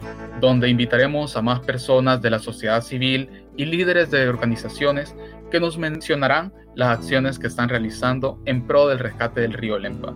donde 0.41 0.69
invitaremos 0.69 1.37
a 1.37 1.41
más 1.41 1.59
personas 1.61 2.21
de 2.21 2.29
la 2.29 2.39
sociedad 2.39 2.81
civil 2.81 3.29
y 3.57 3.65
líderes 3.65 4.11
de 4.11 4.27
organizaciones 4.27 5.15
que 5.51 5.59
nos 5.59 5.77
mencionarán 5.77 6.53
las 6.75 6.97
acciones 6.97 7.39
que 7.39 7.47
están 7.47 7.69
realizando 7.69 8.39
en 8.45 8.65
pro 8.67 8.87
del 8.87 8.99
rescate 8.99 9.41
del 9.41 9.53
río 9.53 9.79
Lempa. 9.79 10.13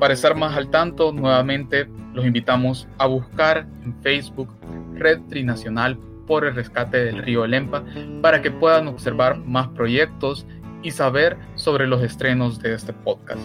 Para 0.00 0.14
estar 0.14 0.34
más 0.34 0.56
al 0.56 0.70
tanto, 0.70 1.12
nuevamente 1.12 1.88
los 2.14 2.24
invitamos 2.24 2.88
a 2.98 3.06
buscar 3.06 3.66
en 3.84 3.94
Facebook 4.02 4.48
Red 4.94 5.20
Trinacional 5.28 5.98
por 6.26 6.44
el 6.44 6.54
rescate 6.54 7.04
del 7.04 7.18
río 7.18 7.46
Lempa 7.46 7.84
para 8.22 8.40
que 8.40 8.50
puedan 8.50 8.88
observar 8.88 9.38
más 9.38 9.68
proyectos 9.68 10.46
y 10.82 10.90
saber 10.90 11.36
sobre 11.54 11.86
los 11.86 12.02
estrenos 12.02 12.60
de 12.60 12.74
este 12.74 12.92
podcast. 12.92 13.40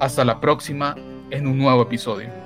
Hasta 0.00 0.24
la 0.24 0.40
próxima 0.40 0.96
en 1.30 1.46
un 1.46 1.58
nuevo 1.58 1.82
episodio. 1.82 2.41